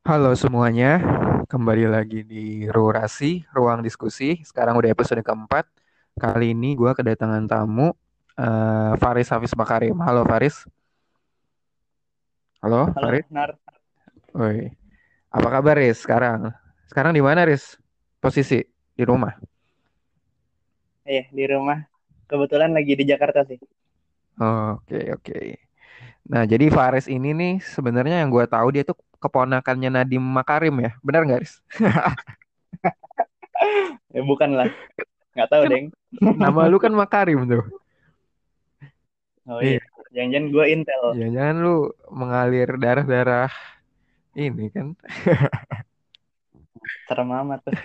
[0.00, 0.96] Halo semuanya,
[1.44, 4.40] kembali lagi di Rurasi, Ruang Diskusi.
[4.40, 5.68] Sekarang udah episode keempat.
[6.16, 7.92] Kali ini gue kedatangan tamu,
[8.32, 9.92] eh, Faris Hafiz Makarim.
[10.00, 10.64] Halo Faris.
[12.64, 13.28] Halo Halo, Faris.
[13.28, 13.60] Nar.
[14.32, 14.72] Woi,
[15.28, 16.48] apa kabar Riz sekarang?
[16.88, 17.76] Sekarang di mana Riz?
[18.24, 18.64] Posisi
[18.96, 19.36] di rumah.
[21.04, 21.76] Iya, di rumah.
[22.24, 23.60] Kebetulan lagi di Jakarta sih.
[24.40, 25.60] Oke oke.
[26.32, 30.96] Nah jadi Faris ini nih sebenarnya yang gue tahu dia tuh keponakannya Nadiem Makarim ya,
[31.04, 31.60] benar nggak Riz?
[34.10, 34.72] Ya, bukan lah.
[35.36, 35.86] Nggak tahu, Kan Deng.
[36.40, 37.62] nama lu kan Makarim tuh.
[39.46, 39.78] Oh iya.
[39.78, 39.82] Iya.
[40.10, 41.02] Jangan-jangan gue Intel.
[41.14, 41.76] Ya jangan lu
[42.10, 43.52] mengalir darah-darah
[44.34, 44.96] ini kan.
[47.06, 47.74] Serem amat tuh.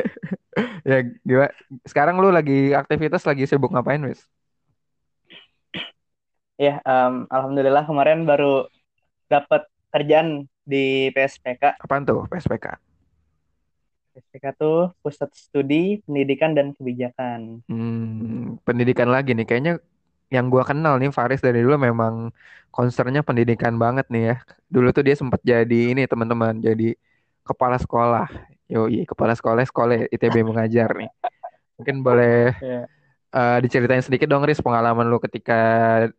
[0.87, 1.51] Ya gila.
[1.83, 4.23] Sekarang lu lagi aktivitas lagi sibuk ngapain, Wis?
[6.55, 8.71] Ya, em, Alhamdulillah kemarin baru
[9.27, 11.77] dapat kerjaan di PSPK.
[11.79, 12.75] Apaan tuh PSPK?
[14.11, 17.61] PSPK tuh Pusat Studi Pendidikan dan Kebijakan.
[17.69, 19.45] Hmm, pendidikan lagi nih.
[19.45, 19.73] Kayaknya
[20.33, 22.33] yang gua kenal nih Faris dari dulu memang
[22.73, 24.35] concernnya pendidikan banget nih ya.
[24.67, 26.97] Dulu tuh dia sempat jadi ini teman-teman, jadi
[27.45, 28.27] kepala sekolah.
[28.65, 31.11] Yoi, kepala sekolah sekolah ITB mengajar nih.
[31.77, 32.81] Mungkin boleh Ya.
[33.35, 35.59] eh, diceritain sedikit dong, Riz, pengalaman lu ketika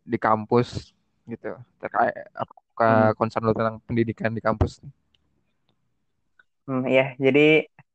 [0.04, 0.92] di kampus
[1.32, 1.48] gitu.
[1.82, 2.54] Terkait apa
[2.88, 3.10] Hmm.
[3.18, 4.72] concern lu tentang pendidikan di kampus?
[6.66, 7.40] Hmm, ya, jadi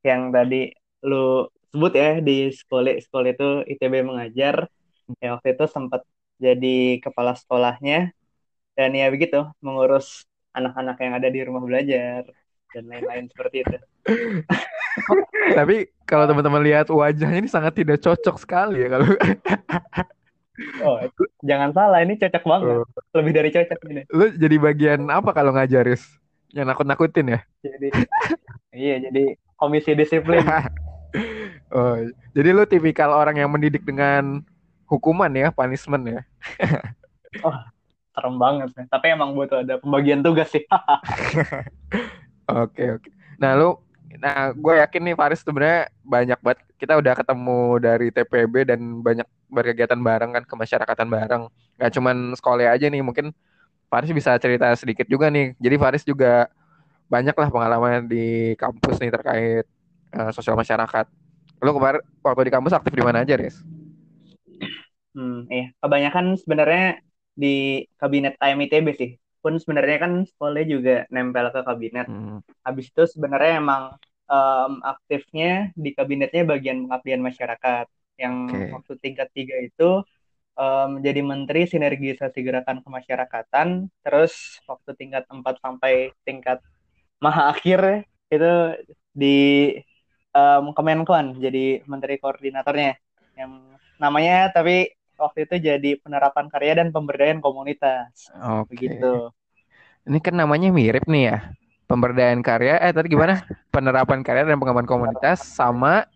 [0.07, 0.55] yang tadi
[1.07, 1.15] lu
[1.71, 4.55] sebut ya di sekolah sekolah itu ITB mengajar.
[5.23, 6.01] Ya waktu itu sempat
[6.45, 6.67] jadi
[7.05, 7.95] kepala sekolahnya
[8.77, 10.07] dan ya begitu mengurus
[10.57, 12.21] anak-anak yang ada di rumah belajar
[12.73, 13.75] dan lain-lain seperti itu.
[15.57, 19.07] Tapi kalau teman-teman lihat wajahnya ini sangat tidak cocok sekali ya kalau
[20.83, 20.97] Oh,
[21.41, 22.75] jangan salah ini cocok banget.
[22.81, 22.85] Oh.
[23.17, 24.01] Lebih dari cocok ini.
[24.11, 26.03] lu jadi bagian apa kalau ngajar, Riz?
[26.51, 27.39] Yang nakut-nakutin ya?
[27.63, 27.87] Jadi
[28.75, 30.43] iya jadi komisi disiplin.
[31.71, 31.95] Oh,
[32.35, 34.43] jadi lu tipikal orang yang mendidik dengan
[34.87, 36.21] hukuman ya, punishment ya.
[37.47, 37.55] Oh,
[38.11, 38.75] serem banget.
[38.75, 38.83] ya.
[38.91, 40.67] Tapi emang butuh ada pembagian tugas sih.
[42.51, 43.07] Oke, oke.
[43.39, 43.79] Nah, lu
[44.17, 49.27] nah gue yakin nih Faris sebenarnya banyak banget kita udah ketemu dari TPB dan banyak
[49.51, 51.43] berkegiatan bareng kan kemasyarakatan bareng.
[51.77, 53.29] Gak cuman sekolah aja nih, mungkin
[53.91, 55.53] Faris bisa cerita sedikit juga nih.
[55.61, 56.49] Jadi Faris juga
[57.11, 59.65] banyak lah pengalaman di kampus nih terkait
[60.15, 61.05] eh, sosial masyarakat.
[61.61, 63.61] Lu kemarin waktu di kampus aktif di mana aja, Riz?
[65.13, 65.69] Hmm, iya.
[65.83, 67.03] Kebanyakan sebenarnya
[67.35, 69.11] di kabinet IMITB sih.
[69.41, 72.07] Pun sebenarnya kan sekolahnya juga nempel ke kabinet.
[72.07, 73.83] Hmm, Habis itu sebenarnya emang
[74.29, 77.85] em, aktifnya di kabinetnya bagian pengabdian masyarakat.
[78.21, 78.65] Yang Oke.
[78.77, 79.89] waktu tingkat tiga itu
[80.61, 83.89] em, jadi Menteri Sinergisasi Gerakan Kemasyarakatan.
[84.05, 86.61] Terus waktu tingkat 4 sampai tingkat
[87.17, 88.53] maha akhir itu
[89.11, 89.37] di
[90.37, 92.93] em, Kemenkoan jadi Menteri Koordinatornya.
[93.35, 93.51] Yang
[93.97, 98.33] namanya tapi waktu itu jadi penerapan karya dan pemberdayaan komunitas.
[98.33, 98.73] Oke.
[98.73, 99.29] Begitu.
[100.09, 101.37] Ini kan namanya mirip nih ya.
[101.85, 103.43] Pemberdayaan karya, eh tadi gimana?
[103.69, 106.07] Penerapan karya dan pengembangan komunitas sama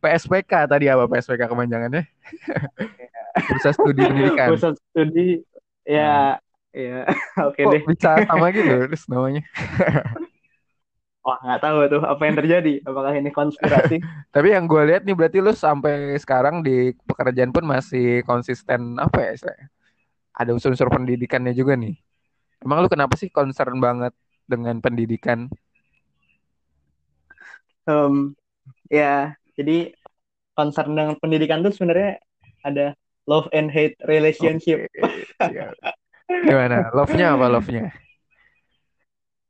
[0.00, 2.06] PSPK tadi apa PSPK kepanjangannya?
[3.50, 4.48] Pusat Studi Pendidikan.
[4.54, 5.28] Pusat studi
[5.84, 6.38] ya
[6.70, 7.02] ya
[7.50, 7.82] oke kok deh.
[7.82, 9.42] bisa sama gitu terus namanya?
[11.30, 12.74] Wah nggak tahu tuh apa yang terjadi.
[12.82, 14.02] Apakah ini konspirasi?
[14.34, 19.30] Tapi yang gue lihat nih berarti lu sampai sekarang di pekerjaan pun masih konsisten apa
[19.30, 19.66] ya istilahnya?
[20.34, 21.94] Ada unsur-unsur pendidikannya juga nih.
[22.66, 24.10] Emang lu kenapa sih concern banget
[24.42, 25.46] dengan pendidikan?
[27.86, 28.34] Em,
[28.90, 29.94] ya jadi
[30.58, 32.18] concern dengan pendidikan tuh sebenarnya
[32.66, 32.98] ada
[33.30, 34.90] love and hate relationship.
[35.38, 35.78] Siap.
[36.26, 36.90] Gimana?
[36.90, 37.94] Love-nya apa love-nya?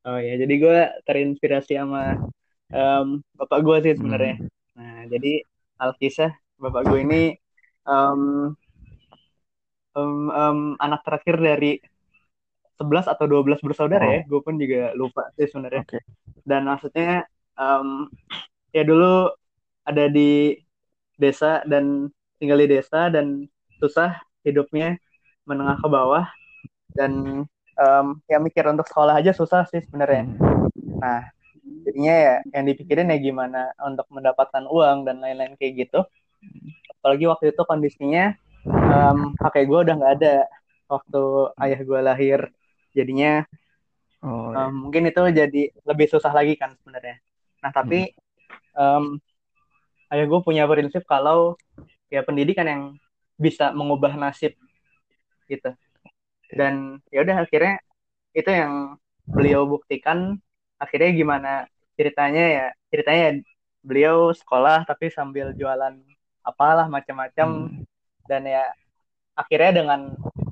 [0.08, 2.16] Oh ya jadi gue terinspirasi sama
[2.72, 4.34] em, bapak gue sih sebenarnya.
[4.40, 4.48] Hmm.
[4.76, 5.44] Nah jadi
[5.76, 7.22] Alkisah bapak gue ini
[7.84, 8.20] em,
[9.96, 11.72] em, em, anak terakhir dari
[12.80, 14.20] 11 atau 12 bersaudara Oh, ya.
[14.24, 15.84] Gue pun juga lupa sih sebenarnya.
[15.84, 15.98] oke.
[16.48, 17.28] Dan maksudnya
[17.60, 18.08] em,
[18.72, 19.28] ya dulu
[19.84, 20.56] ada di
[21.20, 22.08] desa dan
[22.40, 23.44] tinggal di desa dan
[23.76, 24.16] susah
[24.48, 24.96] hidupnya
[25.44, 26.24] menengah ke bawah
[26.96, 27.44] dan
[27.80, 30.28] em, ya mikir untuk sekolah aja susah sih sebenarnya.
[30.28, 30.68] Hmm.
[31.00, 31.20] Nah,
[31.88, 36.00] jadinya ya yang dipikirin ya gimana untuk mendapatkan uang dan lain-lain kayak gitu.
[37.00, 38.36] Apalagi waktu itu kondisinya
[38.68, 40.36] em, kakek gue udah nggak ada
[40.92, 41.22] waktu
[41.64, 42.40] ayah gue lahir.
[42.92, 43.48] Jadinya
[44.20, 44.68] Oh, iya.
[44.68, 47.16] mungkin itu jadi lebih susah lagi kan sebenarnya.
[47.64, 47.78] Nah, Hmm.
[47.80, 48.12] tapi
[48.76, 49.04] em,
[50.12, 51.56] ayah gue punya prinsip kalau
[52.12, 52.82] ya pendidikan yang
[53.40, 54.52] bisa mengubah nasib
[55.48, 55.72] gitu.
[56.54, 57.74] Dan ya udah akhirnya
[58.34, 60.38] itu yang beliau buktikan
[60.78, 61.50] akhirnya gimana
[61.98, 63.32] ceritanya ya ceritanya ya
[63.84, 65.94] beliau sekolah tapi sambil jualan
[66.46, 67.84] apalah macam-macam Hmm.
[68.30, 68.64] dan ya
[69.36, 70.00] akhirnya dengan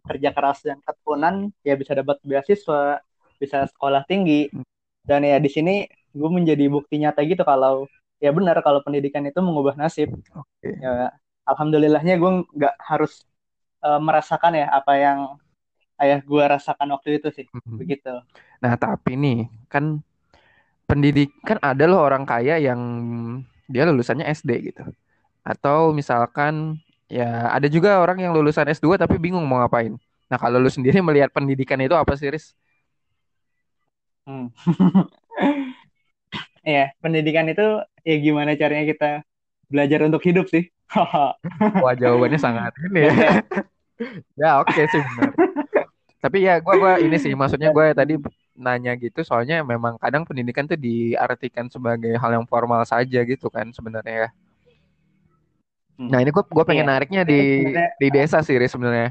[0.09, 3.00] kerja keras dan ketekunan ya bisa dapat beasiswa
[3.41, 4.65] bisa sekolah tinggi Hmm.
[5.09, 5.75] dan ya di sini
[6.15, 7.87] gue menjadi bukti nyata gitu kalau
[8.19, 10.69] ya benar kalau pendidikan itu mengubah nasib Oke.
[10.83, 11.12] ya
[11.49, 13.25] alhamdulillahnya gue nggak harus
[13.85, 15.19] eh, merasakan ya apa yang
[16.03, 17.79] ayah gue rasakan waktu itu sih Hmm.
[17.81, 18.09] begitu
[18.62, 19.39] Nah, tapi nih
[19.73, 19.85] kan
[20.89, 22.81] pendidikan ada loh orang kaya yang
[23.69, 24.83] dia lulusannya SD gitu.
[25.45, 26.79] Atau misalkan
[27.11, 29.95] ya ada juga orang yang lulusan S2 tapi bingung mau ngapain.
[30.31, 32.55] Nah, kalau lu sendiri melihat pendidikan itu apa sih, Riz?
[34.27, 34.49] Hmm.
[36.67, 37.62] ya pendidikan itu
[38.05, 39.09] ya gimana caranya kita
[39.71, 40.65] belajar untuk hidup sih
[41.83, 43.12] Wah, jawabannya sangat ini ya.
[44.41, 45.33] ya, oke sih benar.
[46.28, 48.20] Tapi ya gua gua ini sih maksudnya gue tadi
[48.64, 53.72] nanya gitu soalnya memang kadang pendidikan tuh diartikan sebagai hal yang formal saja gitu kan
[53.72, 54.30] sebenarnya ya.
[55.96, 56.12] Hmm.
[56.12, 56.92] Nah, ini gue gue pengen Iya.
[56.92, 57.40] nariknya di
[57.96, 59.10] di desa sih sebenarnya.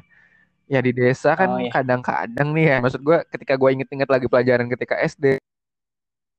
[0.69, 1.71] Ya di desa kan Oh, iya.
[1.73, 5.41] kadang-kadang nih ya, maksud gue ketika gue inget-inget lagi pelajaran ketika SD,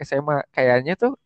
[0.04, 1.19] SMA, kayaknya tuh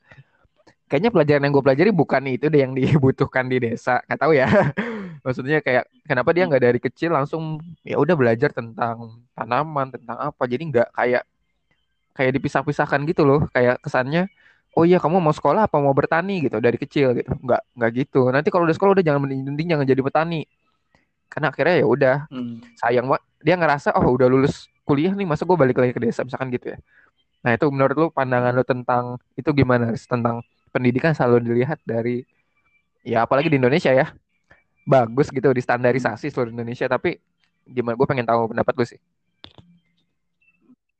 [0.88, 4.00] kayaknya pelajaran yang gue pelajari bukan itu deh yang dibutuhkan di desa.
[4.08, 4.46] Nggak tahu ya.
[5.22, 10.42] Maksudnya kayak kenapa dia nggak dari kecil langsung ya udah belajar tentang tanaman, tentang apa.
[10.50, 11.22] Jadi nggak kayak
[12.12, 13.46] kayak dipisah-pisahkan gitu loh.
[13.54, 14.28] Kayak kesannya
[14.72, 16.48] Oh iya kamu mau sekolah apa mau bertani?
[16.48, 17.28] Gitu dari kecil gitu.
[17.44, 18.32] Nggak nggak gitu.
[18.32, 20.48] Nanti kalau udah sekolah udah jangan mending jangan jadi petani.
[21.28, 22.60] Karena akhirnya ya udah Hmm.
[22.80, 26.24] sayang banget dia ngerasa oh udah lulus kuliah nih masa gue balik lagi ke desa
[26.24, 26.78] misalkan gitu ya.
[27.44, 29.04] Nah itu menurut lu pandangan lu tentang
[29.36, 30.40] itu gimana tentang
[30.72, 32.24] pendidikan selalu dilihat dari
[33.04, 34.08] ya apalagi di Indonesia ya
[34.82, 37.18] bagus gitu distandarisasi seluruh Indonesia tapi
[37.62, 39.00] gimana gue pengen tahu pendapat lu sih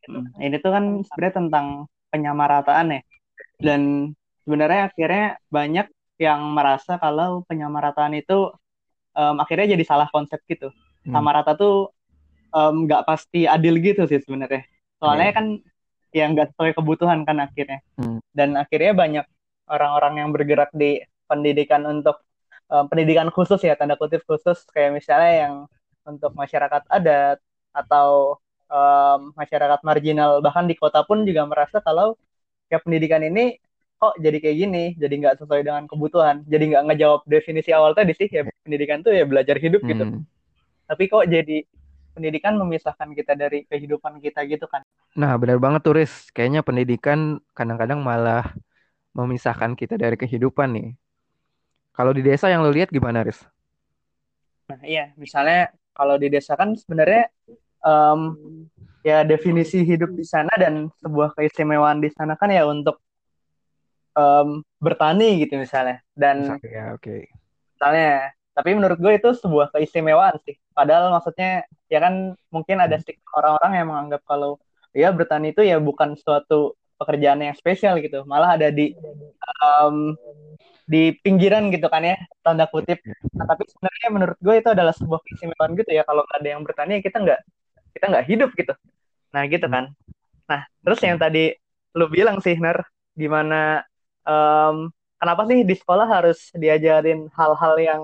[0.03, 0.27] Hmm.
[0.35, 1.67] Ini tuh kan sebenarnya tentang
[2.11, 3.01] penyamarataan ya.
[3.63, 4.11] Dan
[4.43, 5.87] sebenarnya akhirnya banyak
[6.19, 8.51] yang merasa kalau penyamarataan itu
[9.15, 10.75] em, akhirnya jadi salah konsep gitu.
[11.07, 11.15] Hmm.
[11.15, 11.95] Sama rata tuh
[12.53, 14.67] nggak pasti adil gitu sih sebenarnya.
[15.01, 15.37] Soalnya Iya.
[15.39, 15.47] kan
[16.13, 17.81] yang nggak sesuai kebutuhan kan akhirnya.
[17.97, 18.19] Hmm.
[18.35, 19.27] Dan akhirnya banyak
[19.71, 21.01] orang-orang yang bergerak di
[21.31, 22.21] pendidikan untuk
[22.73, 25.55] em, pendidikan khusus ya tanda kutip khusus kayak misalnya yang
[26.09, 27.39] untuk masyarakat adat
[27.81, 28.09] atau
[28.73, 32.17] em, masyarakat marginal bahkan di kota pun juga merasa kalau
[32.73, 33.59] ya pendidikan ini
[34.01, 38.13] kok jadi kayak gini jadi nggak sesuai dengan kebutuhan jadi nggak ngejawab definisi awal tadi
[38.19, 40.27] sih ya pendidikan tuh ya belajar hidup gitu Hmm.
[40.91, 41.65] tapi kok jadi
[42.13, 44.83] pendidikan memisahkan kita dari kehidupan kita gitu kan
[45.13, 46.33] Nah, benar banget tuh, Riz.
[46.33, 48.57] Kayaknya pendidikan kadang-kadang malah
[49.13, 50.89] memisahkan kita dari kehidupan nih.
[51.93, 53.45] Kalau di desa yang lo lihat gimana, Riz?
[54.73, 57.29] nah iya misalnya kalau di desa kan sebenarnya
[57.85, 58.21] em,
[59.05, 62.97] ya definisi hidup di sana dan sebuah keistimewaan di sana kan ya untuk
[64.17, 67.17] em, bertani gitu misalnya dan Misalnya, ya, oke.
[67.77, 68.13] misalnya
[68.53, 73.73] tapi menurut gue itu sebuah keistimewaan sih padahal maksudnya ya kan mungkin ada stigma orang-orang
[73.77, 74.57] yang menganggap kalau
[74.97, 78.23] ya bertani itu ya bukan suatu pekerjaan yang spesial gitu.
[78.23, 78.95] Malah ada di
[79.63, 79.97] em,
[80.87, 82.17] di pinggiran gitu kan ya
[82.47, 83.03] tanda kutip.
[83.35, 86.03] Nah, tapi sebenarnya menurut gue itu adalah sebuah keistimewaan gitu ya.
[86.07, 87.41] Kalau ada yang bertani kita nggak
[87.99, 88.75] kita nggak hidup gitu.
[89.35, 89.85] Nah gitu kan.
[90.47, 91.55] Nah terus yang tadi
[91.99, 92.79] lu bilang sih Ner
[93.19, 93.83] gimana
[94.25, 98.03] em, kenapa sih di sekolah harus diajarin hal-hal yang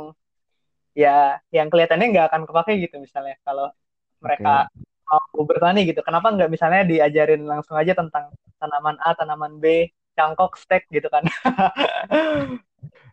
[0.99, 3.39] ya yang kelihatannya nggak akan kepake gitu misalnya.
[3.47, 3.71] Kalau
[4.19, 4.67] mereka
[5.09, 8.29] mau bertani gitu kenapa nggak misalnya diajarin langsung aja tentang
[8.59, 9.89] tanaman A tanaman B
[10.19, 11.23] cangkok stek gitu kan.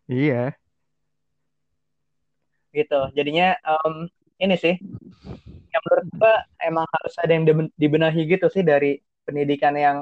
[0.06, 0.54] Iya.
[2.75, 3.08] gitu.
[3.16, 4.75] Jadinya em, ini sih
[5.72, 9.98] yang menurut gue emang harus ada yang diben- dibenahi gitu sih dari pendidikan yang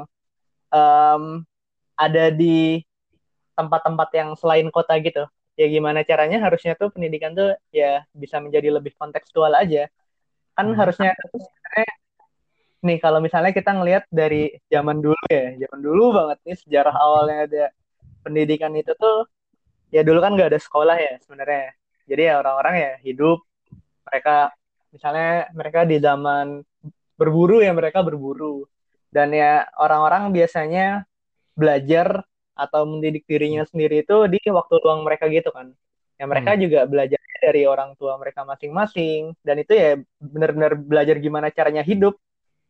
[0.73, 1.45] em,
[1.93, 2.81] ada di
[3.53, 5.29] tempat-tempat yang selain kota gitu.
[5.53, 6.41] Ya gimana caranya?
[6.41, 9.85] Harusnya tuh pendidikan tuh ya bisa menjadi lebih kontekstual aja.
[10.57, 10.77] Kan Hmm.
[10.81, 11.89] harusnya tuh sebenarnya
[12.83, 17.37] nih kalau misalnya kita ngelihat dari zaman dulu ya zaman dulu banget nih sejarah awalnya
[17.47, 17.65] ada
[18.23, 19.27] pendidikan itu tuh
[19.93, 21.77] ya dulu kan nggak ada sekolah ya sebenarnya.
[22.09, 23.39] Jadi ya orang-orang ya hidup
[24.09, 24.51] mereka
[24.91, 26.65] misalnya mereka di zaman
[27.15, 28.65] berburu ya mereka berburu.
[29.13, 31.05] Dan ya orang-orang biasanya
[31.53, 32.25] belajar
[32.57, 35.69] atau mendidik dirinya sendiri itu di waktu luang mereka gitu kan.
[36.17, 39.37] Ya mereka juga belajar dari orang tua mereka masing-masing.
[39.45, 42.17] Dan itu ya benar-benar belajar gimana caranya hidup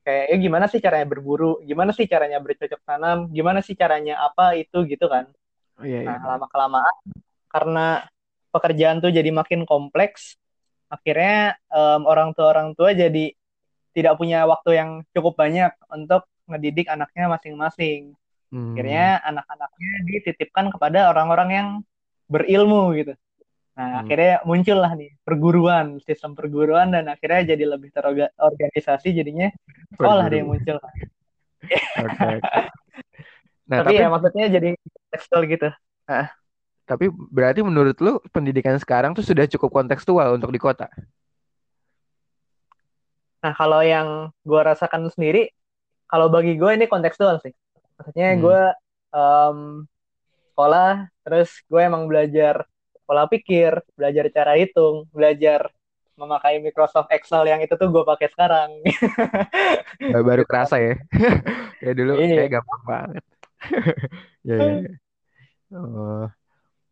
[0.04, 4.54] kayak ya gimana sih caranya berburu gimana sih caranya bercocok tanam gimana sih caranya apa
[4.60, 5.32] itu gitu kan
[5.74, 6.22] Oh, iya, iya.
[6.22, 6.96] Nah, lama kelamaan
[7.50, 8.06] karena
[8.54, 10.38] pekerjaan tuh jadi makin kompleks,
[10.86, 13.34] akhirnya em, orang tua orang tua jadi
[13.94, 18.14] tidak punya waktu yang cukup banyak untuk ngedidik anaknya masing-masing.
[18.54, 18.74] Hmm.
[18.78, 21.68] Akhirnya anak-anaknya dititipkan kepada orang-orang yang
[22.30, 23.14] berilmu gitu.
[23.74, 24.00] Nah, Hmm.
[24.06, 29.50] akhirnya muncullah nih perguruan, sistem perguruan dan akhirnya jadi lebih terorganisasi jadinya
[29.96, 30.78] sekolah deh yang muncul.
[30.80, 31.06] Oke.
[32.02, 32.38] oke.
[33.64, 34.70] Nah, tapi, tapi ya maksudnya jadi
[35.08, 35.72] tekstual gitu.
[36.84, 40.92] tapi berarti menurut lu pendidikan sekarang tuh sudah cukup kontekstual untuk di kota.
[43.40, 45.48] Nah, kalau yang gue rasakan sendiri,
[46.12, 47.56] kalau bagi gue ini kontekstual sih.
[47.96, 48.42] Maksudnya Hmm.
[48.44, 48.62] gue
[49.16, 49.58] em,
[50.52, 52.68] sekolah, terus gue emang belajar
[53.08, 55.72] pola pikir, belajar cara hitung, belajar
[56.24, 58.70] memakai Microsoft Excel yang itu tuh gue pakai sekarang.
[60.14, 60.96] Ba- Baru kerasa ya.
[61.86, 62.36] ya dulu Iya.
[62.42, 63.24] kayak gampang banget.
[64.44, 64.92] Ya, ya.
[65.72, 66.28] Oh.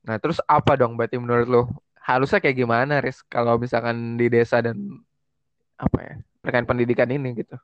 [0.07, 1.61] Nah, terus apa dong berarti menurut lu?
[1.99, 5.03] Harusnya kayak gimana, Riz, kalau misalkan di desa dan
[5.75, 6.15] apa ya?
[6.41, 7.59] Terkait pendidikan ini gitu.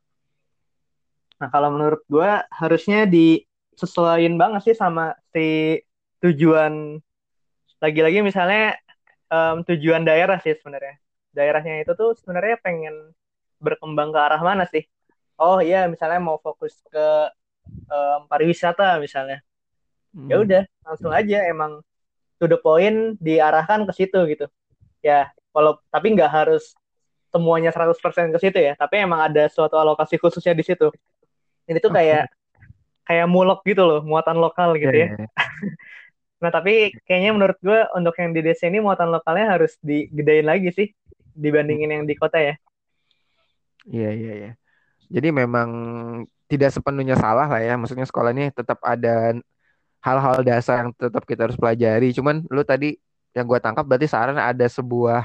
[1.39, 5.79] Nah, kalau menurut gue harusnya disesuaiin banget sih sama si
[6.19, 6.99] tujuan
[7.77, 8.75] lagi-lagi misalnya
[9.29, 10.97] em, tujuan daerah sih sebenarnya.
[11.37, 13.13] Daerahnya itu tuh sebenarnya pengen
[13.61, 14.81] berkembang ke arah mana sih?
[15.37, 17.07] Oh iya, misalnya mau fokus ke
[17.69, 19.45] em, pariwisata misalnya.
[20.17, 20.33] Hmm.
[20.33, 21.85] Ya udah, langsung aja emang
[22.41, 24.49] to the point diarahkan ke situ gitu.
[25.05, 26.73] Ya, kalau tapi nggak harus
[27.29, 30.89] semuanya 100% ke situ ya, tapi emang ada suatu alokasi khususnya di situ.
[31.69, 32.33] Ini tuh kayak
[33.05, 35.09] kayak mulok gitu loh, muatan lokal gitu Iya, ya.
[35.13, 35.29] iya, iya.
[36.37, 40.69] Nah, tapi kayaknya menurut gue untuk yang di desa ini muatan lokalnya harus digedein lagi
[40.69, 40.87] sih
[41.37, 42.57] dibandingin yang di kota ya.
[43.87, 44.51] Iya, iya, iya.
[45.07, 45.69] Jadi memang
[46.51, 47.77] tidak sepenuhnya salah lah ya.
[47.79, 49.37] Maksudnya sekolah ini tetap ada
[50.03, 52.11] hal-hal dasar yang tetap kita harus pelajari.
[52.11, 52.97] Cuman lu tadi
[53.31, 55.23] yang gua tangkap berarti saran ada sebuah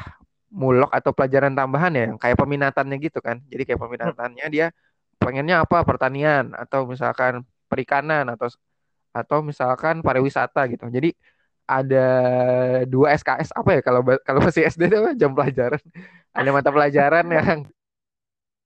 [0.52, 3.40] mulok atau pelajaran tambahan ya, yang kayak peminatannya gitu kan.
[3.49, 4.66] Jadi kayak peminatannya dia
[5.16, 5.81] pengennya apa?
[5.83, 8.52] Pertanian atau misalkan perikanan atau
[9.12, 10.88] atau misalkan pariwisata gitu.
[10.92, 11.16] Jadi
[11.80, 12.06] ada
[12.84, 15.80] dua SKS apa ya kalau kalau masih SD itu jam pelajaran.
[16.36, 17.60] Ada mata pelajaran yang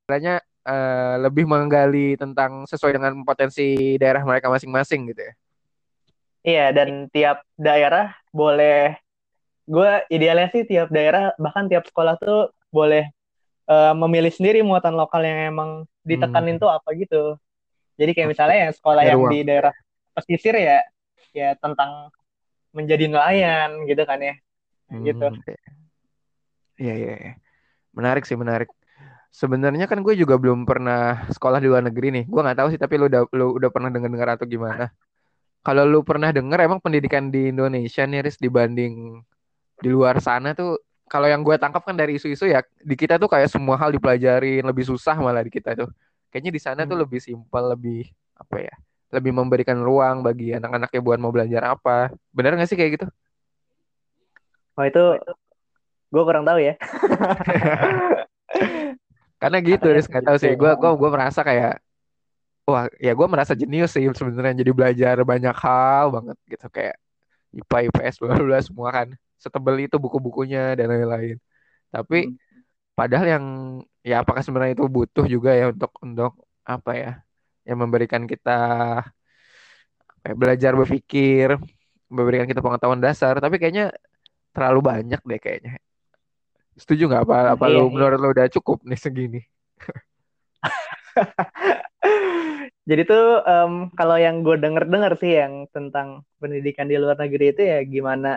[0.06, 0.34] kiranya
[0.66, 5.34] eh, lebih menggali tentang sesuai dengan potensi daerah mereka masing-masing gitu ya.
[6.46, 8.94] Iya, dan tiap daerah boleh,
[9.66, 13.10] gue idealnya sih tiap daerah, bahkan tiap sekolah tuh boleh
[13.66, 15.70] eh, memilih sendiri muatan lokal yang emang
[16.06, 16.62] ditekanin Hmm.
[16.62, 17.34] tuh apa gitu.
[17.98, 19.32] Jadi kayak misalnya yang sekolah yang ruang.
[19.34, 19.75] di daerah
[20.14, 20.86] pesisir ya,
[21.34, 22.14] ya tentang
[22.76, 24.35] menjadi nelayan gitu kan ya,
[24.90, 25.26] Nah, gitu.
[25.26, 25.40] Hmm,
[26.80, 27.33] Iya, iya, iya.
[27.99, 28.68] Menarik sih, menarik.
[29.33, 32.25] Sebenarnya kan gue juga belum pernah sekolah di luar negeri nih.
[32.33, 34.85] Gue nggak tahu sih, tapi lu udah lu udah pernah dengar-dengar atau gimana?
[35.66, 39.21] Kalau lu pernah dengar, emang pendidikan di Indonesia nih, Riz, dibanding
[39.83, 40.80] di luar sana tuh,
[41.11, 44.64] kalau yang gue tangkap kan dari isu-isu ya, di kita tuh kayak semua hal dipelajarin
[44.66, 45.90] lebih susah malah di kita tuh.
[46.33, 47.04] Kayaknya di sana tuh Hmm.
[47.06, 48.75] lebih simpel, lebih apa ya?
[49.14, 52.12] Lebih memberikan ruang bagi anak-anaknya buat mau belajar apa.
[52.36, 53.06] Bener nggak sih kayak gitu?
[54.76, 55.00] Oh itu
[56.12, 56.75] gue kurang tahu ya.
[59.40, 60.52] Karena gitu, Riz, nggak tahu sih.
[60.56, 61.75] Gue gue gue merasa kayak
[62.66, 66.96] Wah, ya gue merasa jenius sih sebenarnya jadi belajar banyak hal banget gitu kayak
[67.54, 69.08] IPA, IPS, bla bla, semua kan
[69.42, 71.36] setebel itu buku-bukunya dan lain-lain.
[71.94, 72.36] Tapi Hmm.
[72.98, 73.44] padahal yang
[74.06, 76.32] ya apakah sebenarnya itu butuh juga ya untuk untuk
[76.66, 77.10] apa ya
[77.68, 78.50] yang memberikan kita
[80.25, 81.49] ya, belajar berpikir,
[82.11, 83.35] memberikan kita pengetahuan dasar.
[83.42, 83.85] Tapi kayaknya
[84.54, 85.73] terlalu banyak deh kayaknya.
[86.76, 87.92] Setuju nggak apa apa Iya, lu iya.
[87.94, 89.40] menurut lu udah cukup nih segini?
[92.88, 97.62] Jadi tuh em, kalau yang gue denger-dengar sih yang tentang pendidikan di luar negeri itu
[97.66, 98.28] ya gimana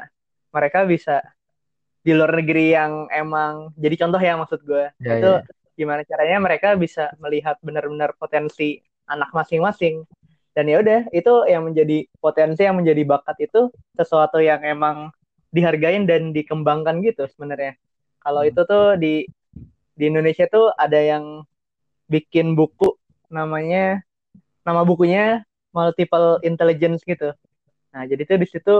[0.49, 1.21] mereka bisa
[2.05, 5.41] di luar negeri yang emang jadi contoh ya maksud gue Ya, itu ya.
[5.79, 8.79] gimana caranya mereka bisa melihat benar-benar potensi
[9.09, 10.05] anak masing-masing
[10.53, 15.09] dan ya udah itu yang menjadi potensi yang menjadi bakat itu sesuatu yang emang
[15.49, 17.73] dihargain dan dikembangkan gitu sebenarnya
[18.21, 18.49] kalau Hmm.
[18.53, 19.13] itu tuh di
[19.99, 21.43] di Indonesia tuh ada yang
[22.07, 22.95] bikin buku
[23.27, 24.01] namanya
[24.65, 25.43] nama bukunya
[25.75, 27.33] multiple intelligence gitu.
[27.93, 28.75] Nah, jadi tuh di situ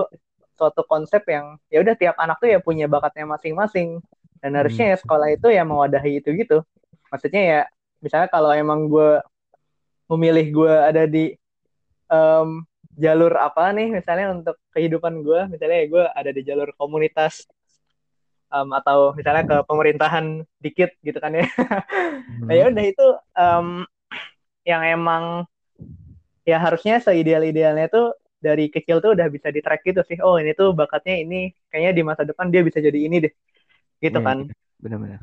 [0.57, 4.03] suatu konsep yang ya udah tiap anak tuh ya punya bakatnya masing-masing
[4.43, 6.65] dan harusnya ya sekolah itu ya mewadahi itu gitu.
[7.13, 7.59] Maksudnya ya
[8.03, 9.21] misalnya kalau emang gue
[10.09, 11.37] memilih gue ada di
[12.09, 12.49] em,
[12.99, 17.45] jalur apa nih misalnya untuk kehidupan gue, misalnya ya gue ada di jalur komunitas
[18.49, 21.45] em, atau misalnya ke pemerintahan dikit gitu kan ya.
[22.39, 23.67] Nah, ya udah itu em,
[24.65, 25.23] yang emang
[26.47, 30.17] ya harusnya seideal-idealnya tuh dari kecil tuh udah bisa di track gitu sih.
[30.23, 33.33] Oh ini tuh bakatnya ini, kayaknya di masa depan dia bisa jadi ini deh,
[33.99, 34.37] gitu Iya, kan?
[34.47, 34.55] iya.
[34.79, 35.19] Benar-benar.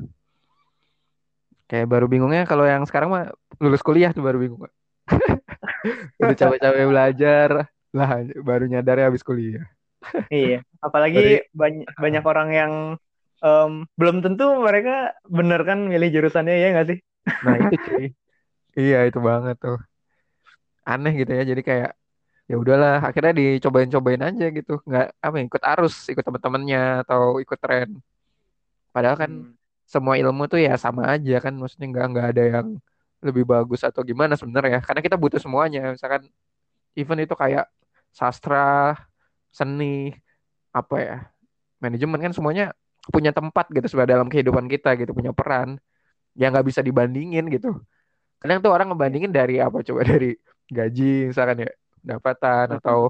[1.67, 3.23] Kayak baru bingungnya kalau yang sekarang mah
[3.59, 4.61] lulus kuliah tuh baru bingung.
[6.21, 7.49] Udah capek-capek belajar,
[7.95, 8.09] lah
[8.41, 9.65] baru nyadar ya habis kuliah.
[10.33, 12.73] Iya, apalagi Berarti, banyak banyak orang yang
[13.43, 16.97] em, belum tentu mereka bener kan milih jurusannya ya nggak sih?
[17.43, 18.05] nah itu cuy.
[18.79, 19.77] Iya itu banget tuh.
[20.91, 21.43] Aneh gitu ya.
[21.51, 21.89] Jadi kayak
[22.51, 24.71] ya udahlah akhirnya dicobain-cobain aja gitu.
[24.89, 27.89] Nggak apa ya, ikut arus, ikut teman-temannya atau ikut tren.
[28.93, 29.56] Padahal kan Hmm.
[29.87, 31.53] Semua ilmu tuh ya sama aja kan.
[31.55, 32.67] Maksudnya nggak nggak ada yang
[33.23, 34.83] lebih bagus atau gimana sebenarnya.
[34.83, 35.95] Karena kita butuh semuanya.
[35.95, 36.27] Misalkan
[36.99, 37.65] event itu kayak
[38.11, 38.97] sastra,
[39.53, 40.11] seni,
[40.73, 41.17] apa ya,
[41.81, 42.73] manajemen kan semuanya
[43.07, 45.79] punya tempat gitu sebenarnya dalam kehidupan kita gitu, punya peran
[46.37, 47.77] yang nggak bisa dibandingin gitu.
[48.41, 50.37] Kadang tuh orang ngebandingin dari apa coba dari
[50.69, 51.71] gaji misalkan ya,
[52.03, 53.09] pendapatan atau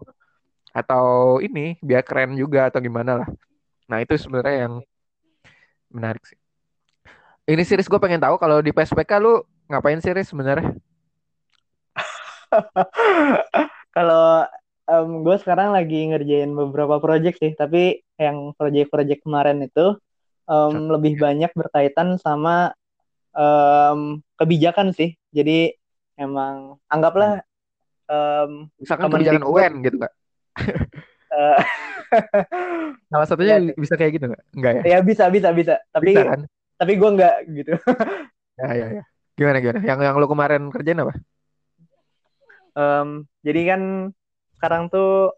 [0.72, 1.06] atau
[1.42, 3.30] ini biar keren juga atau gimana lah.
[3.90, 4.74] Nah itu sebenarnya yang
[5.92, 6.47] menarik sih.
[7.48, 9.40] Ini series gue pengen tahu kalau di PSPK lu
[9.72, 10.76] ngapain series sebenarnya?
[13.96, 14.44] Kalau
[15.24, 19.96] gue sekarang lagi ngerjain beberapa project sih, tapi yang project-project kemarin itu
[20.44, 22.76] em, lebih banyak berkaitan sama
[23.32, 25.16] em, kebijakan sih.
[25.32, 25.72] Jadi
[26.20, 27.48] emang anggaplah
[28.12, 30.14] em, Misalkan kebijakan UN gitu nggak?
[31.40, 31.60] eh,
[33.08, 34.44] Salah satunya bisa kayak gitu nggak?
[34.52, 34.84] Enggak ya?
[34.84, 35.80] Ya bisa bisa bisa.
[35.96, 36.44] Tapi Bisa kan?
[36.78, 37.74] Tapi gue enggak gitu.
[38.58, 39.04] Ya ya ya.
[39.38, 39.80] Gimana gimana?
[39.86, 41.14] Yang yang lu kemarin kerjain apa?
[42.78, 43.82] Em, jadi kan
[44.58, 45.34] sekarang tuh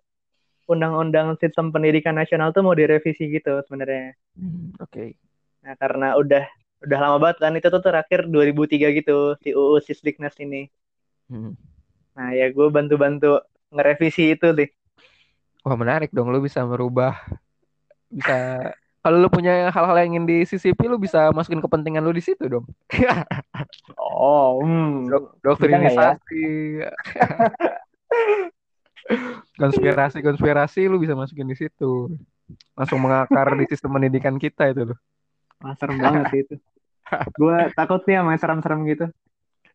[0.69, 4.15] undang-undang sistem pendidikan nasional tuh mau direvisi gitu sebenarnya.
[4.37, 5.19] Hmm, Oke.
[5.65, 6.45] Nah, karena udah
[6.79, 10.71] udah lama banget kan itu tuh terakhir 2003 gitu si UU Sisdiknas ini.
[11.27, 11.59] Hmm.
[12.15, 13.43] Nah, ya gue bantu-bantu
[13.73, 14.69] ngerevisi itu deh.
[15.67, 16.31] Wah menarik dong.
[16.31, 17.19] Lu bisa merubah,
[18.07, 18.71] bisa.
[18.99, 22.65] Kalau lu punya hal-hal yang ingin disisipi, lu bisa masukin kepentingan lu di situ dong.
[23.99, 25.07] Oh, hmm.
[25.07, 26.11] Dok- nggak ya?
[29.59, 32.11] Doktrinisasi, konspirasi-konspirasi, lu bisa masukin di situ.
[32.75, 34.97] Langsung mengakar di sistem pendidikan kita itu loh.
[35.63, 36.55] Wah, serem banget sih itu.
[37.35, 39.05] Gue takut nih sama serem-serem gitu.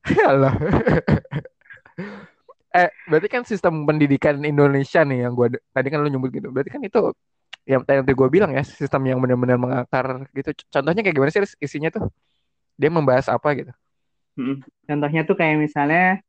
[0.31, 0.55] Alah.
[2.77, 6.49] eh, berarti kan sistem pendidikan Indonesia nih yang gua tadi kan lu nyebut gitu.
[6.53, 7.01] Berarti kan itu
[7.65, 10.51] yang tadi gue bilang ya, sistem yang benar-benar mengakar gitu.
[10.69, 12.05] Contohnya kayak gimana sih isinya tuh?
[12.77, 13.73] Dia membahas apa gitu?
[14.37, 14.61] Mm-mm.
[14.85, 16.21] Contohnya tuh kayak misalnya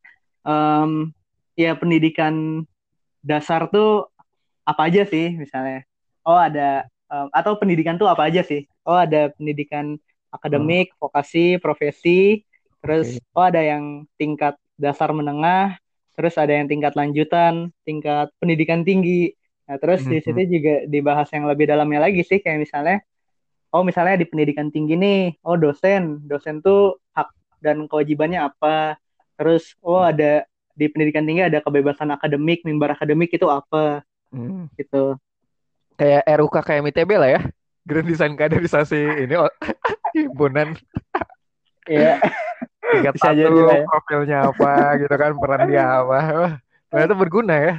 [0.45, 1.12] em,
[1.58, 2.63] ya pendidikan
[3.26, 4.08] dasar tuh
[4.63, 5.84] apa aja sih misalnya.
[6.24, 8.69] Oh, ada em, atau pendidikan tuh apa aja sih?
[8.88, 9.98] Oh, ada pendidikan
[10.32, 12.43] akademik, vokasi, profesi,
[12.84, 13.36] terus oke.
[13.39, 15.80] oh ada yang tingkat dasar menengah,
[16.13, 19.34] terus ada yang tingkat lanjutan, tingkat pendidikan tinggi.
[19.65, 20.23] Nah, terus di Mhm.
[20.23, 23.01] situ juga dibahas yang lebih dalamnya lagi sih kayak misalnya
[23.73, 27.28] oh misalnya di pendidikan tinggi nih, oh dosen, dosen tuh hak
[27.60, 28.95] dan kewajibannya apa.
[29.36, 34.67] Terus oh ada di pendidikan tinggi ada kebebasan akademik, mimbar akademik itu apa Hmm.
[34.75, 35.15] gitu.
[35.95, 37.41] Kayak RUK KM ITB lah ya.
[37.86, 39.51] Grand Design Kaderisasi ini oh,
[40.15, 40.73] himpunan
[41.86, 42.17] Iya,
[42.82, 43.86] tingkat bisa satu ya.
[43.86, 46.19] profilnya apa gitu kan peran dia apa.
[46.89, 47.73] Ternyata berguna ya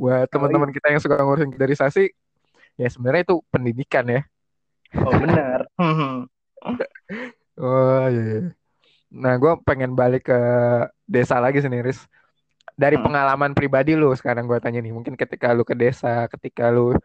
[0.00, 2.08] buat teman-teman kita yang suka ngurusin kaderisasi.
[2.80, 4.24] Ya sebenarnya itu pendidikan ya.
[4.96, 5.68] oh benar.
[7.60, 8.22] Oh iya.
[8.24, 8.40] iya.
[9.12, 10.38] Nah, gue pengen balik ke
[11.04, 12.00] desa lagi sih, Riz.
[12.72, 13.04] Dari Hmm.
[13.04, 16.96] pengalaman pribadi lu sekarang gue tanya nih, mungkin ketika lu ke desa, ketika lu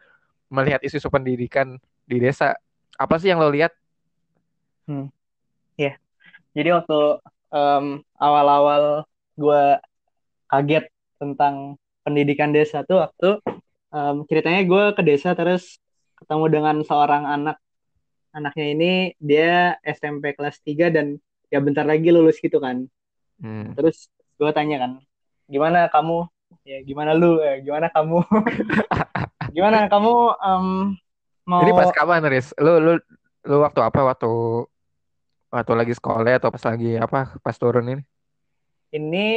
[0.48, 1.76] melihat isu-isu pendidikan
[2.08, 2.56] di desa,
[2.96, 3.74] apa sih yang lo lihat?
[4.88, 5.12] Hmm.
[5.76, 5.98] Ya,
[6.56, 7.20] jadi waktu
[7.52, 9.04] em, awal-awal
[9.36, 9.62] gue
[10.48, 10.88] kaget
[11.20, 13.42] tentang pendidikan desa tuh waktu
[13.90, 15.82] em, ceritanya gue ke desa terus
[16.14, 17.58] ketemu dengan seorang anak
[18.30, 21.18] anaknya ini dia SMP kelas 3 dan
[21.50, 22.86] ya bentar lagi lulus gitu kan.
[23.42, 23.74] Hmm.
[23.74, 24.06] Terus
[24.38, 24.92] gue tanya kan,
[25.50, 26.30] gimana kamu?
[26.62, 27.42] Ya gimana lu?
[27.42, 28.22] Eh, gimana kamu?
[29.56, 30.66] gimana kamu em,
[31.42, 32.54] mau Ini pas kapan, Riz?
[32.60, 32.92] Lu, lu,
[33.44, 34.14] lu waktu apa?
[34.14, 34.30] Waktu
[35.50, 37.34] waktu lagi sekolah atau pas lagi apa?
[37.42, 38.04] Pas turun ini?
[38.94, 39.28] ini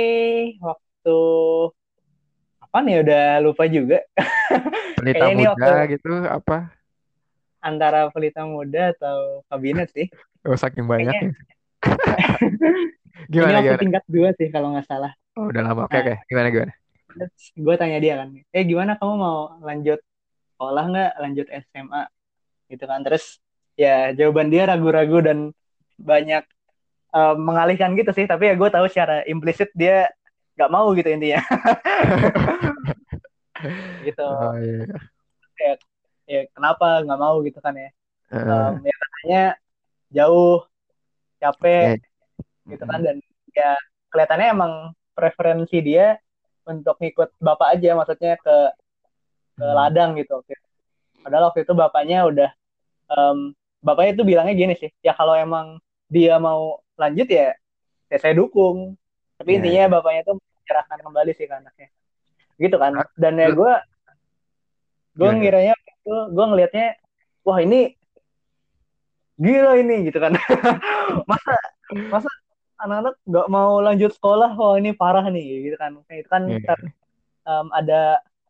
[0.62, 1.20] waktu
[2.70, 3.98] apa nih udah lupa juga.
[5.02, 6.58] Pelita Kayaknya muda waktu gitu, apa?
[7.60, 10.08] antara pelita muda atau kabinet sih.
[10.48, 11.32] Oh, saking Kayaknya banyaknya.
[13.28, 13.84] ini Gimana, waktu gimana?
[13.84, 15.12] tingkat dua sih kalau nggak salah.
[15.36, 15.84] Oh, udah lama.
[15.88, 16.16] Oke, Nah, oke.
[16.32, 16.74] Gimana, gimana?
[17.58, 19.98] gue tanya dia kan, eh gimana kamu mau lanjut
[20.56, 22.04] sekolah nggak, lanjut SMA
[22.72, 23.00] gitu kan.
[23.04, 23.42] Terus
[23.76, 25.52] ya jawaban dia ragu-ragu dan
[26.00, 26.44] banyak
[27.12, 28.24] eh, mengalihkan gitu sih.
[28.24, 30.08] Tapi ya gue tahu secara implisit dia
[30.56, 31.44] nggak mau gitu intinya.
[34.08, 34.22] gitu.
[34.24, 34.86] Oh, iya.
[35.60, 35.74] Ya,
[36.30, 37.90] ya kenapa nggak mau gitu kan ya.
[38.32, 39.42] Em, Eh, ya katanya
[40.18, 40.58] jauh,
[41.42, 42.72] capek ya.
[42.72, 43.16] gitu kan dan
[43.56, 43.72] ya
[44.12, 44.74] kelihatannya emang
[45.18, 46.16] preferensi dia
[46.68, 48.56] untuk ngikut bapak aja maksudnya ke
[49.60, 49.76] ke Hmm.
[49.76, 50.40] ladang gitu
[51.24, 52.50] padahal waktu itu bapaknya udah
[53.12, 53.38] em,
[53.84, 57.54] bapaknya itu bilangnya gini sih ya kalau emang dia mau lanjut ya
[58.12, 58.96] ya saya dukung
[59.40, 61.88] tapi Ya, intinya bapaknya itu menyerahkan kembali sih ke anaknya
[62.60, 63.74] gitu kan dan ya gue
[65.16, 66.88] gue ngiranya itu gue ngelihatnya
[67.42, 67.96] wah ini
[69.40, 70.36] gila ini gitu kan
[71.30, 71.54] masa
[72.12, 72.30] masa
[72.80, 76.60] anak-anak nggak mau lanjut sekolah wah ini parah nih gitu kan itu kan Iya.
[76.64, 76.80] ntar,
[77.44, 78.02] em, ada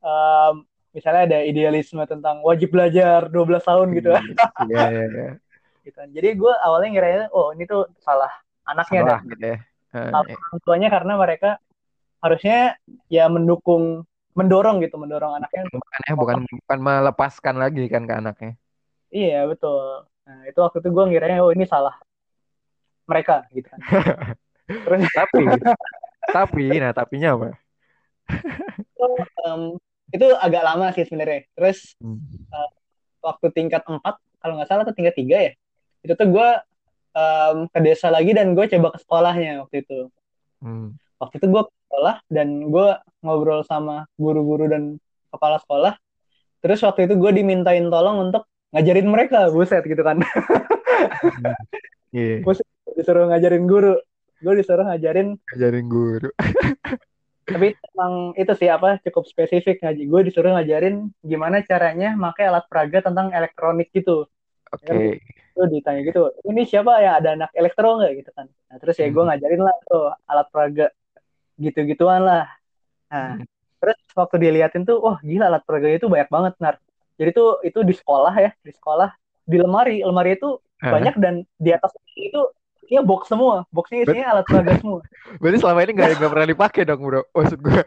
[0.02, 0.56] em,
[0.90, 4.26] misalnya ada idealisme tentang wajib belajar 12 tahun gitu kan
[4.66, 5.30] Iya, iya, iya.
[5.86, 6.10] gitu kan.
[6.10, 8.30] jadi gue awalnya ngiranya oh ini tuh salah
[8.66, 9.58] anaknya Salah dan gitu ya.
[9.90, 11.50] Salah orang tuanya karena mereka
[12.20, 12.76] harusnya
[13.08, 14.04] ya mendukung
[14.36, 18.52] mendorong gitu mendorong anaknya untuk bukan ya, bukan bukan melepaskan lagi kan ke anaknya.
[19.12, 21.98] iya betul nah itu waktu itu gue ngiranya oh ini salah
[23.10, 23.80] mereka gitu kan
[24.86, 25.44] terus Tapi,
[26.30, 27.50] tapi, nah tapinya apa?
[29.50, 29.62] em,
[30.14, 32.22] itu agak lama sih sebenarnya terus Hmm.
[33.20, 35.52] waktu tingkat 4 kalau nggak salah atau tingkat 3 ya
[36.06, 36.50] itu tuh gue
[37.18, 40.00] em, ke desa lagi dan gue coba ke sekolahnya waktu itu
[40.60, 40.92] Hmm.
[41.18, 42.88] waktu itu gue sekolah dan gue
[43.26, 45.02] ngobrol sama guru-guru dan
[45.34, 45.98] kepala sekolah.
[46.62, 50.22] Terus waktu itu gue dimintain tolong untuk ngajarin mereka buset gitu kan.
[52.10, 52.42] Iya,
[52.98, 53.94] disuruh ngajarin guru.
[54.42, 56.30] Gue disuruh ngajarin ngajarin guru.
[57.50, 59.86] tapi emang itu sih apa cukup spesifik.
[59.86, 64.26] Ngaji gue disuruh ngajarin gimana caranya pakai alat peraga tentang elektronik gitu.
[64.70, 65.22] Oke.
[65.50, 66.98] itu ditanya gitu ini siapa?
[67.04, 68.12] Yang ada anak elektro nggak?
[68.26, 68.48] Gitu kan.
[68.48, 69.30] Nah terus ya gue Hmm.
[69.30, 70.86] ngajarin lah tuh alat peraga
[71.60, 72.46] gitu-gituan lah
[73.10, 73.46] nah Hmm.
[73.80, 76.76] terus waktu diliatin tuh wah gila alat peraga itu banyak banget nar
[77.16, 79.10] jadi tuh itu di sekolah ya di sekolah
[79.44, 80.94] di lemari lemari itu Hah?
[80.94, 82.42] banyak dan di atas itu
[82.80, 85.00] isinya box semua boxnya isinya alat peraga semua
[85.42, 87.22] Berarti selama ini nggak nggak pernah dipakai dong bro.
[87.32, 87.82] Maksud gue.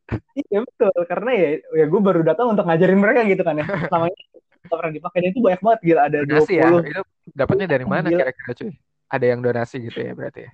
[0.50, 4.06] iya betul karena ya ya gue baru datang untuk ngajarin mereka gitu kan ya selama
[4.10, 4.22] ini
[4.64, 6.66] nggak pernah dipakai dan itu banyak banget gila ada Donasi ya.
[6.72, 7.02] 20 Itu
[7.36, 8.72] dapatnya dari mana kira-kira cuy?
[9.12, 10.50] Ada yang donasi gitu ya berarti ya?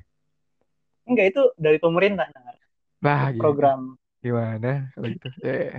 [1.09, 2.57] enggak itu dari pemerintah Nar.
[3.01, 3.41] Gila.
[3.41, 3.81] program
[4.21, 5.29] Gimana kalau gitu?
[5.41, 5.77] Ya, ya.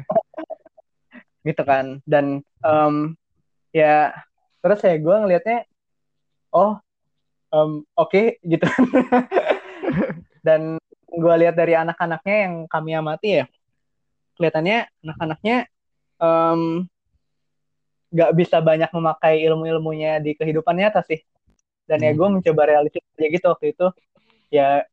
[1.47, 2.95] gitu kan dan em,
[3.73, 4.13] ya
[4.61, 5.65] terus ya gue ngelihatnya
[6.53, 6.77] oh
[7.49, 8.65] em, oke gitu
[10.45, 10.77] dan
[11.11, 13.45] gue lihat dari anak-anaknya yang kami amati ya
[14.37, 15.57] kelihatannya anak-anaknya
[16.21, 16.61] em,
[18.11, 21.21] nggak bisa banyak memakai ilmu-ilmunya di kehidupan nyata sih
[21.87, 22.19] dan ya Hmm.
[22.19, 23.87] gue mencoba realistis aja gitu waktu itu
[24.51, 24.83] ya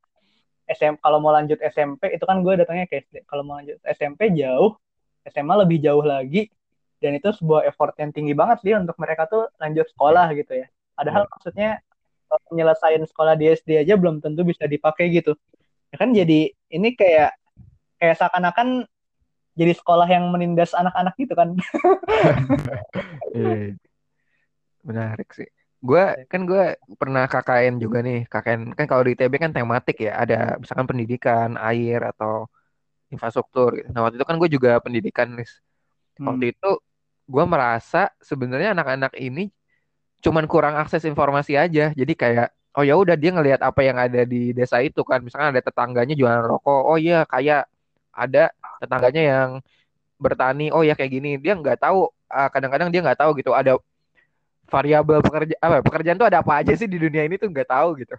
[0.68, 4.31] SM kalau mau lanjut SMP itu kan gue datangnya ke SD kalau mau lanjut SMP
[4.37, 4.76] jauh
[5.24, 6.52] SMA lebih jauh lagi
[7.00, 10.66] dan itu sebuah effort yang tinggi banget sih untuk mereka tuh lanjut sekolah gitu ya
[10.92, 11.31] padahal Iya.
[11.33, 11.70] maksudnya
[12.28, 15.33] eh, penyelesaian sekolah di SD aja belum tentu bisa dipakai gitu
[15.88, 17.33] ya kan jadi ini kayak
[17.96, 18.85] kayak seakan-akan
[19.59, 21.57] jadi sekolah yang menindas anak-anak gitu kan
[23.35, 23.74] Iya.
[24.87, 25.48] Menarik sih.
[25.86, 26.60] Gue kan gue
[27.00, 28.16] pernah KKN juga nih.
[28.30, 30.10] KKN kan kalau di ITB kan tematik ya.
[30.22, 32.30] Ada misalkan pendidikan, air atau
[33.12, 33.70] infrastruktur.
[33.78, 33.88] Gitu.
[33.94, 35.48] Nah waktu itu kan gue juga pendidikan nih.
[36.26, 36.52] Waktu Hmm.
[36.54, 36.68] itu
[37.34, 37.98] gue merasa
[38.30, 39.42] sebenarnya anak-anak ini
[40.24, 41.82] cuman kurang akses informasi aja.
[42.00, 45.18] Jadi kayak oh ya udah dia ngelihat apa yang ada di desa itu kan.
[45.24, 46.80] Misalkan ada tetangganya jualan rokok.
[46.90, 47.68] Oh iya kayak
[48.14, 48.50] ada
[48.82, 49.50] tetangganya yang
[50.24, 50.70] bertani.
[50.74, 51.28] Oh ya kayak gini.
[51.42, 51.98] Dia nggak tahu.
[52.32, 53.52] ah, Kadang-kadang dia nggak tahu gitu.
[53.56, 53.78] Ada
[54.68, 58.04] variabel pekerja apa pekerjaan tuh ada apa aja sih di dunia ini tuh nggak tahu
[58.04, 58.14] gitu.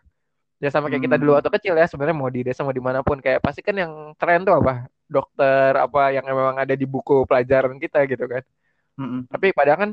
[0.60, 1.40] Ya sama kayak kita dulu Hmm.
[1.40, 4.12] waktu kecil ya sebenarnya mau di desa mau di mana pun kayak pasti kan yang
[4.20, 8.44] tren tuh apa dokter apa yang memang ada di buku pelajaran kita gitu kan.
[9.00, 9.32] Mm-mm.
[9.32, 9.92] Tapi padahal kan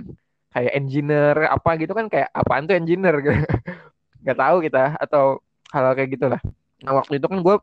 [0.50, 3.36] kayak engineer apa gitu kan kayak apaan tuh engineer gitu.
[4.26, 5.24] Nggak tahu kita atau
[5.70, 6.40] hal kayak gitulah.
[6.82, 7.56] Nah waktu itu kan gue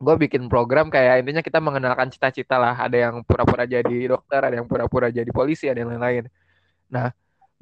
[0.00, 2.78] gue bikin program kayak intinya kita mengenalkan cita-cita lah.
[2.78, 6.30] Ada yang pura-pura jadi dokter, ada yang pura-pura jadi polisi, ada yang lain-lain.
[6.88, 7.10] Nah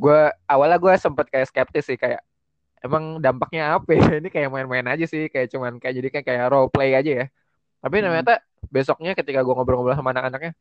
[0.02, 0.18] gue
[0.52, 2.22] awalnya gue sempet kayak skeptis sih kayak
[2.84, 4.02] emang dampaknya apa ya?
[4.20, 7.26] Ini kayak main-main aja sih kayak cuman kayak jadi kayak kayak role play aja ya.
[7.82, 8.04] Tapi Hmm.
[8.10, 8.32] ternyata
[8.74, 10.52] besoknya ketika gue ngobrol-ngobrol sama anak-anaknya,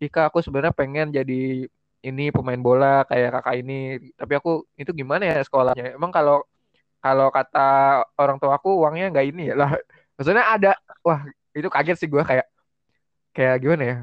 [0.00, 1.68] Ika aku sebenarnya pengen jadi
[2.06, 4.00] ini pemain bola kayak kakak ini.
[4.16, 5.96] Tapi aku itu gimana ya sekolahnya?
[5.96, 6.44] Emang kalau
[7.04, 7.60] kalau kata
[8.20, 9.70] orang tua aku uangnya nggak ini ya lah.
[10.16, 10.70] Maksudnya ada,
[11.06, 11.20] wah
[11.56, 12.46] itu kaget sih gue kayak
[13.36, 13.96] kayak gimana ya?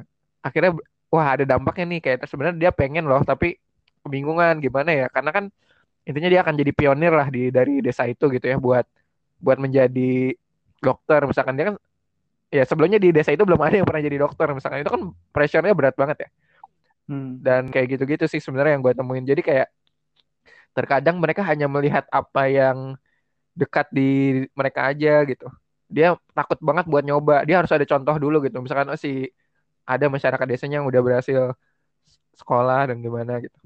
[0.45, 0.71] Akhirnya
[1.13, 3.57] wah ada dampaknya nih kayak sebenarnya dia pengen loh tapi
[4.07, 5.07] kebingungan gimana ya?
[5.11, 5.45] Karena kan
[6.07, 8.85] intinya dia akan jadi pionir lah di dari desa itu gitu ya buat
[9.43, 10.33] buat menjadi
[10.79, 11.19] dokter.
[11.29, 11.75] Misalkan dia kan
[12.47, 14.47] ya sebelumnya di desa itu belum ada yang pernah jadi dokter.
[14.55, 15.01] Misalkan itu kan
[15.35, 16.29] pressure-nya berat banget ya.
[17.07, 17.39] Hmm.
[17.39, 19.23] dan kayak gitu-gitu sih sebenarnya yang gue temuin.
[19.23, 19.67] Jadi kayak
[20.75, 22.99] terkadang mereka hanya melihat apa yang
[23.55, 25.47] dekat di mereka aja gitu.
[25.87, 27.47] Dia takut banget buat nyoba.
[27.47, 28.59] Dia harus ada contoh dulu gitu.
[28.59, 29.31] Misalkan oh, si
[29.87, 31.55] ada masyarakat desanya yang udah berhasil
[32.37, 33.57] sekolah dan gimana gitu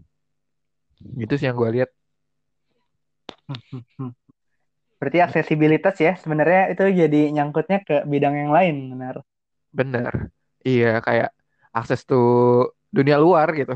[1.21, 1.89] gitu sih yang gue lihat
[4.99, 9.15] Berarti aksesibilitas ya sebenarnya itu jadi nyangkutnya ke bidang yang lain, benar.
[9.77, 10.13] bener
[10.67, 11.27] iya kayak
[11.77, 12.23] akses tuh
[12.97, 13.73] dunia luar gitu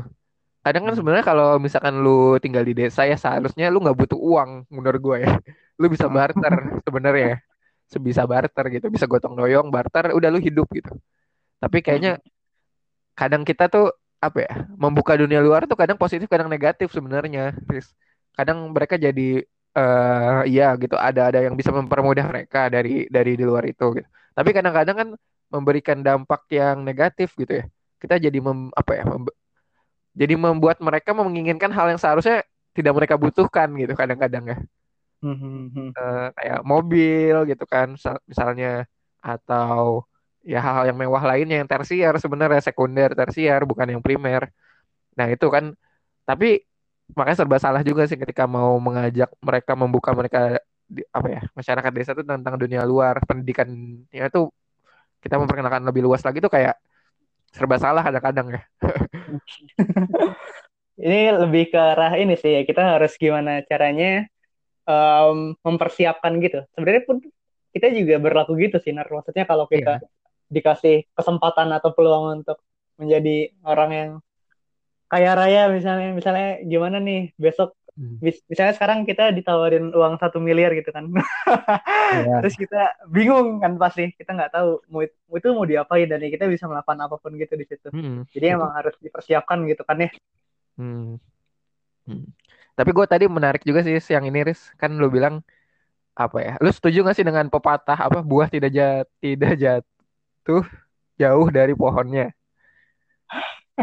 [0.64, 0.98] kadang kan Hmm.
[0.98, 2.10] sebenarnya kalau misalkan lu
[2.44, 5.28] tinggal di desa ya seharusnya lu nggak butuh uang menurut gue ya
[5.80, 6.16] lu bisa Hmm.
[6.16, 6.54] barter
[6.86, 7.36] sebenarnya ya
[7.92, 10.90] sebisa barter gitu bisa gotong royong barter udah lu hidup gitu
[11.62, 12.20] tapi kayaknya Hmm.
[13.18, 13.84] kadang kita tuh
[14.16, 17.52] apa ya membuka dunia luar tuh kadang positif kadang negatif sebenarnya
[18.36, 19.44] kadang mereka jadi
[19.76, 24.08] eh iya gitu ada ada yang bisa mempermudah mereka dari dari di luar itu gitu.
[24.36, 25.08] Tapi kadang-kadang kan
[25.52, 27.64] memberikan dampak yang negatif gitu ya.
[28.00, 29.36] Kita jadi mem, apa ya mem-
[30.16, 32.40] jadi membuat mereka menginginkan hal yang seharusnya
[32.72, 34.58] tidak mereka butuhkan gitu kadang-kadang ya.
[35.20, 35.92] Hmm.
[35.96, 38.84] Eh, kayak mobil gitu kan misal- misalnya
[39.20, 40.04] atau
[40.46, 44.46] ya hal-hal yang mewah lainnya yang tersier sebenarnya sekunder tersier bukan yang primer
[45.18, 45.74] nah itu kan
[46.22, 46.62] tapi
[47.18, 51.90] makanya serba salah juga sih ketika mau mengajak mereka membuka mereka di, apa ya masyarakat
[51.90, 53.66] desa itu tentang dunia luar pendidikan
[54.14, 54.46] ya itu
[55.18, 56.78] kita memperkenalkan lebih luas lagi tuh kayak
[57.50, 58.62] serba salah kadang-kadang ya
[60.96, 64.24] Ini lebih ke arah ini sih ya kita harus gimana caranya
[64.88, 66.64] em, mempersiapkan gitu.
[66.72, 67.20] Sebenarnya pun
[67.76, 69.04] kita juga berlaku gitu sih, Nar.
[69.04, 70.15] Maksudnya kalau kita iya
[70.50, 72.58] dikasih kesempatan atau peluang untuk
[72.96, 74.10] menjadi orang yang
[75.06, 78.20] kaya raya misalnya, misalnya gimana nih besok Hmm.
[78.20, 81.16] mis- misalnya sekarang kita ditawarin uang satu miliar gitu kan Iya.
[82.44, 86.68] terus kita bingung kan pasti kita nggak tahu mau itu, mau diapain dan kita bisa
[86.68, 88.28] melakukan apa pun gitu di situ Hmm.
[88.36, 90.10] jadi emang harus dipersiapkan gitu kan ya
[90.76, 91.16] Hmm.
[92.04, 92.28] Hmm.
[92.76, 95.40] Tapi gue tadi menarik juga sih yang ini Riz kan lu bilang
[96.12, 99.56] apa ya lu setuju gak sih dengan pepatah apa buah tidak jat tidak
[100.46, 100.64] jatuh
[101.20, 102.30] jauh dari pohonnya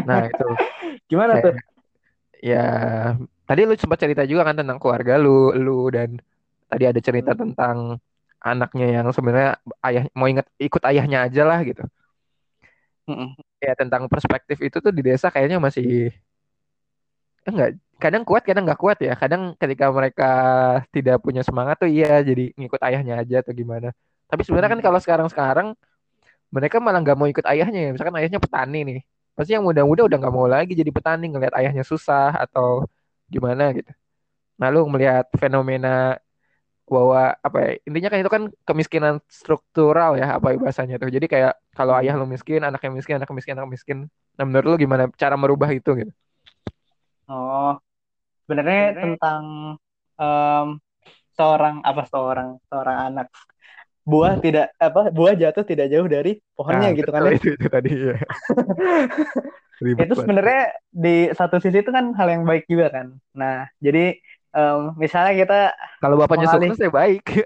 [0.06, 0.44] nah itu
[1.10, 1.64] gimana tuh kayak
[2.50, 2.56] ya
[3.48, 5.28] tadi lu sempat cerita juga kan tentang keluarga lu
[5.64, 6.10] lu dan
[6.70, 7.40] tadi ada cerita Hmm.
[7.42, 7.78] tentang
[8.48, 9.50] anaknya yang sebenarnya
[9.86, 11.82] ayah mau inget ikut ayahnya aja lah gitu
[13.08, 13.36] Mm-mm.
[13.64, 16.12] ya tentang perspektif itu tuh di desa kayaknya masih
[17.48, 17.68] enggak
[18.02, 20.24] kadang kuat kadang nggak kuat ya kadang ketika mereka
[20.94, 23.88] tidak punya semangat tuh iya jadi ngikut ayahnya aja atau gimana
[24.30, 24.86] tapi sebenarnya kan Hmm.
[24.86, 25.68] kalau sekarang-sekarang
[26.56, 27.90] mereka malah nggak mau ikut ayahnya ya.
[27.94, 28.98] Misalkan ayahnya petani nih.
[29.36, 32.86] Pasti yang muda-muda udah nggak mau lagi jadi petani ngelihat ayahnya susah atau
[33.34, 33.90] gimana gitu.
[34.60, 35.88] Nah lu melihat fenomena
[36.84, 41.10] bahwa apa ya intinya kan itu kan kemiskinan struktural ya apa bahasanya tuh.
[41.10, 43.98] Jadi kayak kalau ayah lu miskin anaknya miskin anak miskin anak miskin.
[44.38, 46.12] Nah menurut lu gimana cara merubah itu gitu?
[47.26, 47.74] Oh
[48.44, 49.44] sebenarnya tentang
[50.20, 50.68] em,
[51.34, 53.26] seorang apa seorang seorang anak
[54.04, 57.40] buah tidak apa buah jatuh tidak jauh dari pohonnya nah gitu kan ya?
[57.40, 58.20] itu itu tadi ya
[60.04, 60.62] itu sebenarnya
[60.92, 63.18] di satu sisi itu kan hal yang baik juga kan?
[63.34, 64.14] Nah jadi
[64.54, 65.60] em, misalnya kita
[65.98, 67.24] kalau bapaknya mengalih sukses ya baik.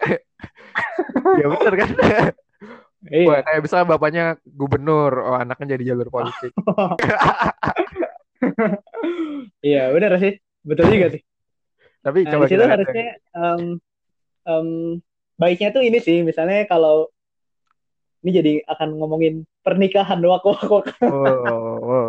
[1.18, 1.90] Ya bener kan?
[3.10, 3.26] Iya.
[3.26, 6.52] Wah, kayak misalnya bapaknya gubernur oh anaknya jadi jalur politik.
[9.58, 10.38] Iya benar sih.
[10.62, 11.22] Betul juga sih.
[12.02, 13.62] Tapi nah coba di situ kita harusnya em,
[14.46, 14.68] em,
[15.38, 17.08] baiknya tuh ini sih misalnya kalau
[18.26, 20.86] ini jadi akan ngomongin pernikahan wak wak wak.
[21.06, 22.08] oh, oh, oh.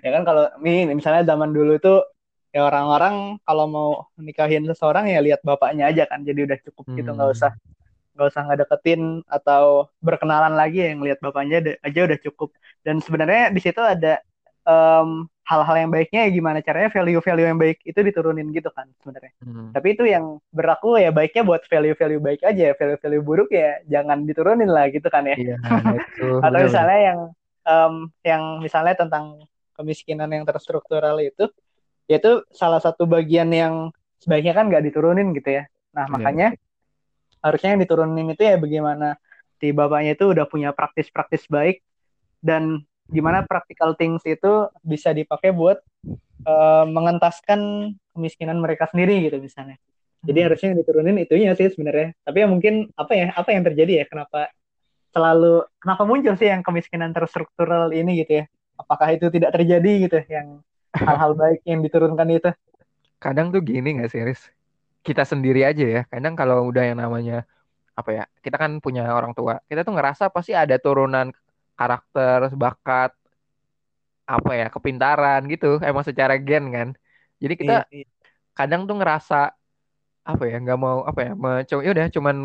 [0.00, 2.00] ya kan kalau ini misalnya zaman dulu tuh
[2.56, 7.10] ya orang-orang kalau mau nikahin seseorang ya lihat bapaknya aja kan jadi udah cukup gitu
[7.12, 8.16] nggak usah Hmm.
[8.16, 12.48] nggak usah ngedeketin atau berkenalan lagi yang lihat bapaknya aja udah cukup
[12.80, 14.24] dan sebenarnya di situ ada
[14.64, 19.30] em, hal-hal yang baiknya ya gimana caranya value-value yang baik itu diturunin gitu kan sebenarnya
[19.38, 19.70] Hmm.
[19.70, 24.66] tapi itu yang berlaku ya baiknya buat value-value baik aja value-value buruk ya jangan diturunin
[24.66, 25.56] lah gitu kan ya Iya,
[26.02, 27.18] itu atau misalnya yang
[27.62, 27.94] em,
[28.26, 29.46] yang misalnya tentang
[29.78, 31.46] kemiskinan yang terstruktural itu
[32.10, 33.74] yaitu salah satu bagian yang
[34.18, 36.12] sebaiknya kan nggak diturunin gitu ya nah Iya.
[36.12, 36.48] makanya
[37.38, 39.14] harusnya yang diturunin itu ya bagaimana
[39.56, 41.86] si bapaknya itu udah punya praktis-praktis baik
[42.42, 45.78] dan gimana practical things itu bisa dipakai buat
[46.46, 47.60] eh, mengentaskan
[48.14, 49.76] kemiskinan mereka sendiri gitu misalnya.
[50.26, 50.46] Jadi Hmm.
[50.50, 52.14] harusnya yang diturunin itunya sih sebenarnya.
[52.26, 54.50] Tapi ya mungkin apa ya apa yang terjadi ya kenapa
[55.14, 58.44] selalu kenapa muncul sih yang kemiskinan terstruktural ini gitu ya?
[58.76, 60.60] Apakah itu tidak terjadi gitu yang
[61.06, 62.50] hal-hal baik yang diturunkan itu?
[63.22, 64.42] Kadang tuh gini nggak sih Riz?
[65.06, 67.46] Kita sendiri aja ya kadang kalau udah yang namanya
[67.96, 71.32] apa ya kita kan punya orang tua kita tuh ngerasa pasti ada turunan
[71.78, 73.12] karakter bakat
[74.26, 75.78] apa ya kepintaran gitu.
[75.80, 76.88] Emang secara gen kan.
[77.38, 78.06] Jadi kita iya, iya.
[78.58, 79.54] kadang tuh ngerasa
[80.26, 82.36] apa ya nggak mau apa ya mencoba ya udah cuman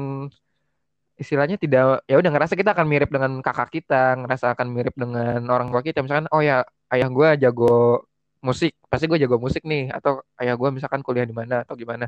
[1.17, 5.41] istilahnya tidak ya udah ngerasa kita akan mirip dengan kakak kita ngerasa akan mirip dengan
[5.49, 6.05] orang tua kita.
[6.05, 6.61] Misalkan oh ya
[6.93, 8.05] ayah gue jago
[8.41, 9.89] musik pasti gue jago musik nih.
[9.89, 12.05] Atau ayah gue misalkan kuliah di mana atau gimana.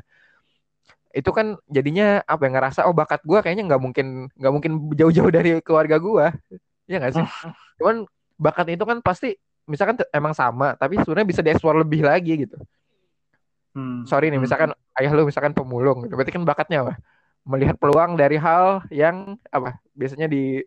[1.14, 5.30] Itu kan jadinya apa yang ngerasa oh bakat gue kayaknya nggak mungkin nggak mungkin jauh-jauh
[5.30, 6.26] dari keluarga gue
[6.90, 7.26] ya nggak sih?
[7.80, 8.04] Cuman
[8.38, 12.58] bakat itu kan pasti misalkan emang sama tapi sebenarnya bisa dieksplor lebih lagi gitu.
[13.74, 14.06] Hmm.
[14.06, 14.46] sorry nih hmm.
[14.46, 14.70] misalkan
[15.02, 16.94] ayah lu misalkan pemulung gitu berarti kan bakatnya apa?
[17.44, 19.82] Melihat peluang dari hal yang apa?
[19.92, 20.62] Biasanya di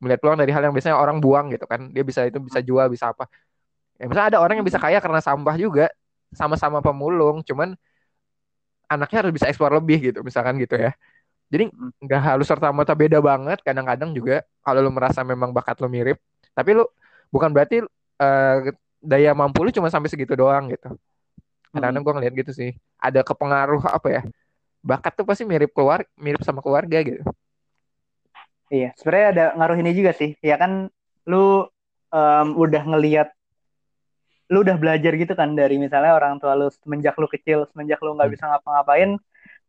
[0.00, 1.92] melihat peluang dari hal yang biasanya orang buang gitu kan.
[1.92, 3.28] Dia bisa itu bisa jual bisa apa.
[4.00, 5.92] Ya misalnya ada orang yang bisa kaya karena sampah juga
[6.32, 7.74] sama-sama pemulung cuman
[8.90, 10.94] anaknya harus bisa eksplor lebih gitu misalkan gitu ya
[11.50, 11.66] jadi
[12.00, 16.16] nggak harus serta merta beda banget kadang-kadang juga kalau lu merasa memang bakat lu mirip
[16.54, 16.86] tapi lu
[17.30, 17.82] bukan berarti
[18.20, 18.56] uh,
[19.00, 20.92] daya mampu lu cuma sampai segitu doang gitu.
[21.70, 22.70] Kadang-kadang gue ngeliat gitu sih.
[23.00, 24.22] Ada kepengaruh apa ya
[24.80, 27.24] bakat tuh pasti mirip keluar mirip sama keluarga gitu.
[28.70, 30.36] Iya sebenarnya ada ngaruh ini juga sih.
[30.44, 30.92] Ya kan
[31.24, 31.66] lu
[32.12, 33.28] um, udah ngeliat
[34.50, 38.18] lu udah belajar gitu kan dari misalnya orang tua lu semenjak lu kecil semenjak lu
[38.18, 38.34] nggak hmm.
[38.34, 39.14] bisa ngapa-ngapain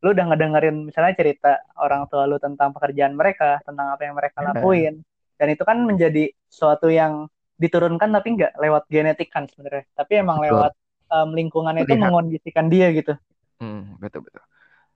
[0.02, 4.42] lu udah ngedengerin misalnya cerita orang tua lu tentang pekerjaan mereka tentang apa yang mereka
[4.42, 5.06] lakuin.
[5.38, 7.26] Dan itu kan menjadi suatu yang
[7.58, 9.86] diturunkan tapi nggak lewat genetik kan sebenarnya.
[9.94, 10.50] Tapi emang betul.
[10.50, 10.74] lewat
[11.14, 13.14] um, lingkungan itu mengondisikan dia gitu.
[13.62, 14.42] Hmm, betul betul.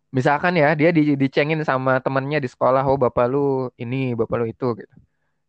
[0.09, 4.45] Misalkan ya dia di, dicengin sama temennya di sekolah oh bapak lu ini bapak lu
[4.49, 4.95] itu gitu.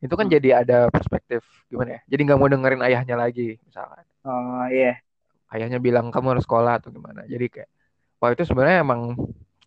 [0.04, 0.34] Itu kan hmm.
[0.36, 1.40] jadi ada perspektif
[1.72, 2.00] gimana ya?
[2.12, 4.04] Jadi nggak mau dengerin ayahnya lagi misalkan.
[4.28, 4.92] Oh iya.
[4.92, 4.96] Yeah.
[5.46, 7.24] ayahnya bilang kamu harus sekolah atau gimana.
[7.24, 7.70] Jadi kayak
[8.18, 9.14] wah itu sebenarnya emang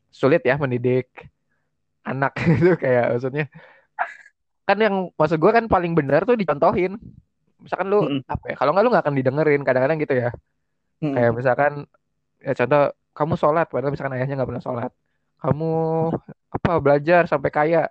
[0.09, 1.09] sulit ya mendidik
[2.05, 3.45] anak itu kayak maksudnya.
[4.65, 6.97] Kan yang maksud gue kan paling benar tuh dicontohin.
[7.59, 8.21] Misalkan lu -hmm.
[8.29, 10.29] apa ya kalau nggak lu nggak akan didengerin kadang-kadang gitu ya.
[10.99, 11.13] -hmm.
[11.15, 11.73] kayak misalkan
[12.39, 14.91] ya contoh kamu sholat padahal misalkan ayahnya nggak pernah sholat.
[15.39, 15.71] Kamu
[16.51, 17.83] apa belajar sampai kaya?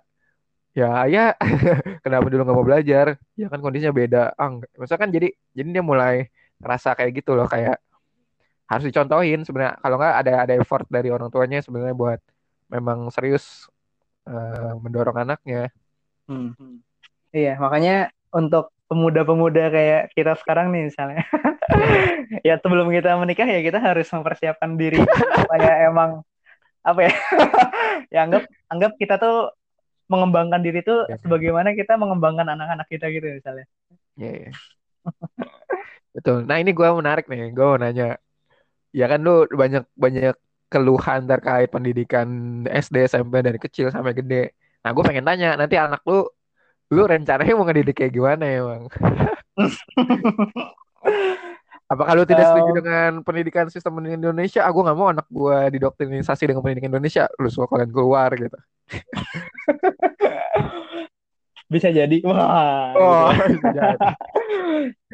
[0.77, 1.33] Ya ayah.
[2.05, 3.17] Kenapa dulu nggak mau belajar?
[3.33, 4.23] Ya kan kondisinya beda.
[4.37, 6.29] Ah misalkan jadi jadi dia mulai
[6.59, 7.79] rasa kayak gitu loh kayak
[8.69, 9.81] harus dicontohin sebenarnya.
[9.81, 12.21] Kalau nggak ada ada effort dari orang tuanya sebenarnya buat
[12.69, 13.65] memang serius
[14.29, 15.73] uh, mendorong anaknya.
[16.29, 16.53] Hmm.
[17.33, 21.25] iya makanya untuk pemuda-pemuda kayak kita sekarang nih misalnya.
[22.45, 25.01] Ya sebelum kita menikah ya kita harus mempersiapkan diri.
[25.37, 26.21] Supaya emang
[26.85, 27.13] apa ya
[28.13, 29.53] ya anggap anggap kita tuh
[30.09, 31.17] mengembangkan diri tuh ya.
[31.21, 33.65] sebagaimana kita mengembangkan anak-anak kita gitu misalnya.
[34.17, 34.51] Ya, ya.
[36.13, 36.45] betul.
[36.45, 37.49] Nah ini gue menarik nih.
[37.53, 38.17] Gue mau nanya
[38.93, 40.35] ya kan lu banyak banyak
[40.69, 42.27] keluhan terkait pendidikan
[42.65, 46.23] SD SMP dari kecil sampai gede nah gue pengen tanya nanti anak lu
[46.89, 48.83] lu rencananya mau ngedidik kayak gimana ya bang?
[51.89, 54.61] Apakah lu tidak setuju dengan pendidikan sistem pendidikan Indonesia?
[54.69, 57.25] Aku ah, nggak mau anak gue didoktrinisasi dengan pendidikan Indonesia.
[57.41, 58.53] Lu suka kalian keluar gitu.
[61.73, 62.21] bisa jadi.
[62.25, 62.93] Wah.
[62.93, 63.97] Oh, bisa jadi.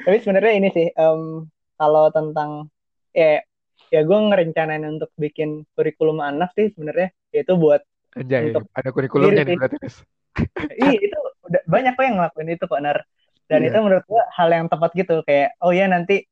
[0.04, 1.48] Tapi sebenarnya ini sih, um,
[1.80, 2.68] kalau tentang
[3.16, 3.40] ya,
[3.96, 7.80] ya gue ngerencanain untuk bikin kurikulum anak sih sebenarnya, yaitu buat
[8.16, 9.78] Anjay, untuk ada kurikulumnya nih berarti.
[10.84, 13.00] iya itu udah banyak kok yang ngelakuin itu kok nar.
[13.46, 13.70] Dan yeah.
[13.72, 16.28] itu menurut gua hal yang tepat gitu kayak oh ya nanti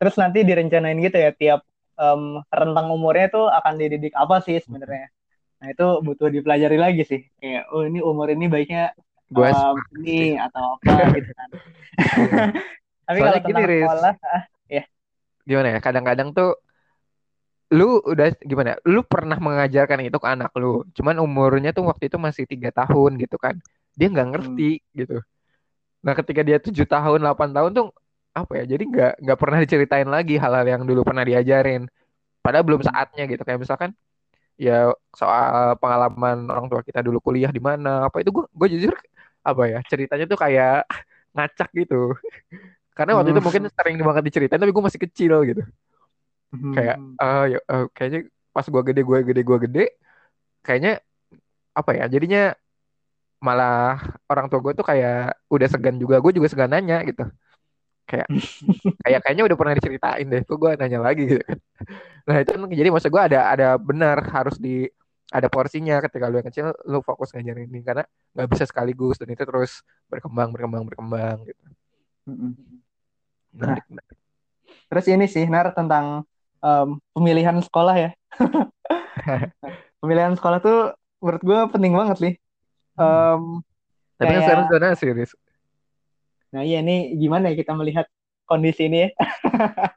[0.00, 1.60] terus nanti direncanain gitu ya tiap
[2.00, 5.12] um, rentang umurnya tuh akan dididik apa sih sebenarnya.
[5.60, 7.20] Nah itu butuh dipelajari lagi sih.
[7.36, 8.96] Kayak oh ini umur ini baiknya
[9.28, 11.48] gua um, ini atau apa gitu kan.
[13.08, 14.84] Tapi kalau tentang sekolah ah, ya.
[15.44, 16.63] Gimana ya kadang-kadang tuh
[17.72, 18.76] lu udah gimana?
[18.84, 20.84] Lu pernah mengajarkan itu ke anak lu.
[20.92, 23.56] Cuman umurnya tuh waktu itu masih tiga tahun gitu kan.
[23.96, 24.86] Dia nggak ngerti hmm.
[25.00, 25.16] gitu.
[26.04, 27.86] Nah ketika dia tujuh tahun, 8 tahun tuh
[28.36, 28.64] apa ya?
[28.76, 31.88] Jadi nggak nggak pernah diceritain lagi hal-hal yang dulu pernah diajarin.
[32.44, 33.42] Padahal belum saatnya gitu.
[33.46, 33.90] Kayak misalkan
[34.54, 38.94] ya soal pengalaman orang tua kita dulu kuliah di mana apa itu gue gue jujur
[39.42, 40.86] apa ya ceritanya tuh kayak
[41.34, 42.14] ngacak gitu
[42.94, 43.38] karena waktu hmm.
[43.38, 45.62] itu mungkin sering banget diceritain tapi gue masih kecil gitu
[46.74, 48.20] kayak uh, ya, uh, kayaknya
[48.54, 49.84] pas gua gede gua gede gua gede
[50.64, 51.02] kayaknya
[51.74, 52.54] apa ya jadinya
[53.44, 57.28] malah orang tua gue tuh kayak udah segan juga gue juga segan nanya gitu.
[58.08, 58.28] Kayak
[59.04, 61.58] kayak kayaknya udah pernah diceritain deh kok gue nanya lagi gitu kan.
[62.24, 64.88] Nah itu jadi maksud gue ada ada benar harus di
[65.28, 69.28] ada porsinya ketika lu yang kecil lu fokus ngajarin ini karena nggak bisa sekaligus dan
[69.28, 71.64] itu terus berkembang berkembang berkembang gitu.
[73.54, 73.76] Nah,
[74.88, 76.24] terus ini sih nar tentang
[76.64, 78.10] um, pemilihan sekolah ya.
[80.00, 82.34] pemilihan sekolah tuh menurut gue penting banget sih.
[82.96, 83.60] Um,
[84.16, 85.32] Tapi kan sekarang sudah serius.
[86.54, 88.06] Nah iya ini gimana ya kita melihat
[88.48, 89.08] kondisi ini ya?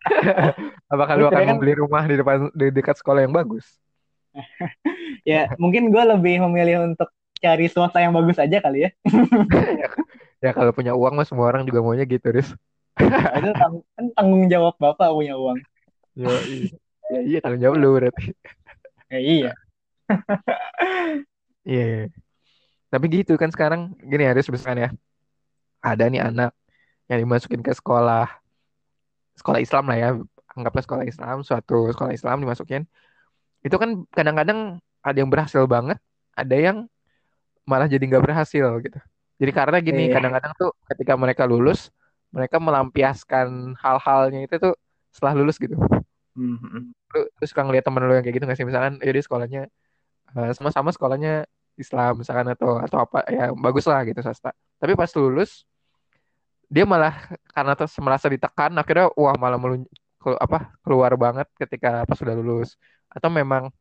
[0.93, 1.49] Apakah lu akan kan...
[1.55, 3.63] membeli rumah di depan di dekat sekolah yang bagus?
[5.29, 8.91] ya mungkin gue lebih memilih untuk cari swasta yang bagus aja kali ya.
[9.77, 9.89] ya,
[10.41, 12.49] ya kalau punya uang mah semua orang juga maunya gitu, Riz.
[12.97, 15.61] Itu tang kan tanggung jawab bapak punya uang.
[16.17, 16.73] Yo, iya.
[17.13, 18.33] Ya, iya tanggung jawab lu berarti.
[19.13, 19.51] Ya, iya.
[21.67, 21.83] Iya.
[21.83, 22.03] yeah.
[22.87, 24.89] Tapi gitu kan sekarang gini ya, Riz, misalkan ya.
[25.83, 26.55] Ada nih anak
[27.11, 28.25] yang dimasukin ke sekolah
[29.37, 30.09] sekolah Islam lah ya.
[30.57, 32.87] Anggaplah sekolah Islam, suatu sekolah Islam dimasukin.
[33.61, 36.01] Itu kan kadang-kadang ada yang berhasil banget,
[36.33, 36.87] ada yang
[37.67, 38.99] malah jadi nggak berhasil gitu.
[39.37, 40.17] Jadi karena gini, Iya.
[40.17, 41.93] kadang-kadang tuh ketika mereka lulus,
[42.33, 44.73] mereka melampiaskan hal-halnya itu tuh
[45.13, 45.77] setelah lulus gitu.
[46.37, 46.93] Mhm.
[46.93, 48.67] Lu, suka ngeliat temen lu yang kayak gitu nggak sih?
[48.67, 49.61] Misalkan, ya sekolahnya
[50.37, 54.53] eh, sama-sama sekolahnya Islam misalkan atau atau apa ya bagus lah gitu swasta.
[54.81, 55.65] Tapi pas lulus
[56.67, 57.13] dia malah
[57.55, 59.87] karena terus merasa ditekan akhirnya wah malah melun
[60.41, 62.75] apa keluar banget ketika pas sudah lulus.
[63.09, 63.71] Atau memang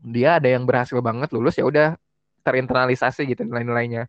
[0.00, 1.96] dia ada yang berhasil banget lulus ya udah
[2.46, 4.08] terinternalisasi gitu nilai-nilainya.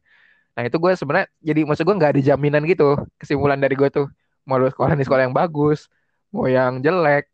[0.56, 4.08] Nah itu gue sebenarnya jadi maksud gue nggak ada jaminan gitu kesimpulan dari gue tuh
[4.48, 5.92] mau lu sekolah di sekolah yang bagus,
[6.34, 7.28] mau yang jelek,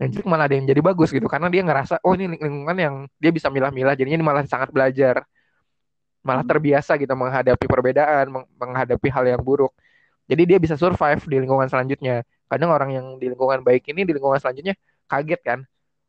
[0.00, 3.30] jelek malah ada yang jadi bagus gitu karena dia ngerasa oh ini lingkungan yang dia
[3.30, 5.22] bisa milah-milah jadinya ini malah sangat belajar,
[6.22, 6.50] malah Hmm.
[6.54, 9.74] terbiasa gitu menghadapi perbedaan, meng- menghadapi hal yang buruk.
[10.30, 12.22] Jadi dia bisa survive di lingkungan selanjutnya.
[12.46, 14.74] Kadang orang yang di lingkungan baik ini di lingkungan selanjutnya
[15.10, 15.58] kaget kan,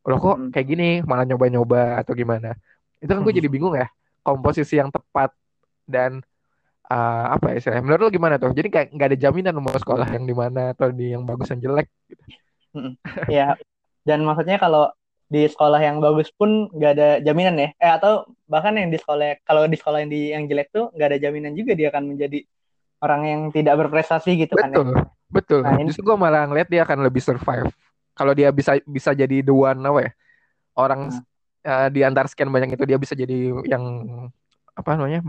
[0.05, 0.49] loh kok Hmm.
[0.53, 2.53] kayak gini malah nyoba-nyoba atau gimana?
[3.01, 3.41] Itu kan gue Hmm.
[3.41, 3.88] jadi bingung ya
[4.23, 5.34] komposisi yang tepat
[5.89, 6.21] dan
[6.88, 10.07] uh, apa ya istilahnya menurut lo gimana tuh jadi kayak nggak ada jaminan mau sekolah
[10.15, 11.88] yang di mana atau di yang bagus yang jelek
[12.73, 12.97] Mm-mm.
[13.29, 13.53] Ya,
[14.04, 14.91] dan maksudnya kalau
[15.28, 17.70] di sekolah yang bagus pun nggak ada jaminan ya.
[17.82, 21.08] Eh atau bahkan yang di sekolah kalau di sekolah yang di yang jelek tuh nggak
[21.10, 22.45] ada jaminan juga dia akan menjadi
[23.01, 24.80] orang yang tidak berprestasi gitu kan ya.
[24.80, 24.89] betul
[25.34, 27.68] betul Nah, ini- justru gue malah ngeliat dia akan lebih survive
[28.14, 30.12] kalau dia bisa bisa jadi the one apa ya
[30.78, 31.24] orang Nah.
[31.68, 33.84] uh, di antara sekian banyak itu dia bisa jadi yang
[34.78, 35.26] apa namanya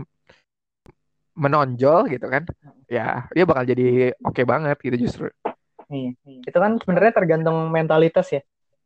[1.35, 2.47] menonjol gitu kan
[2.87, 5.27] ya dia bakal jadi oke banget gitu justru
[5.85, 8.41] Iya, itu kan sebenarnya tergantung mentalitas ya.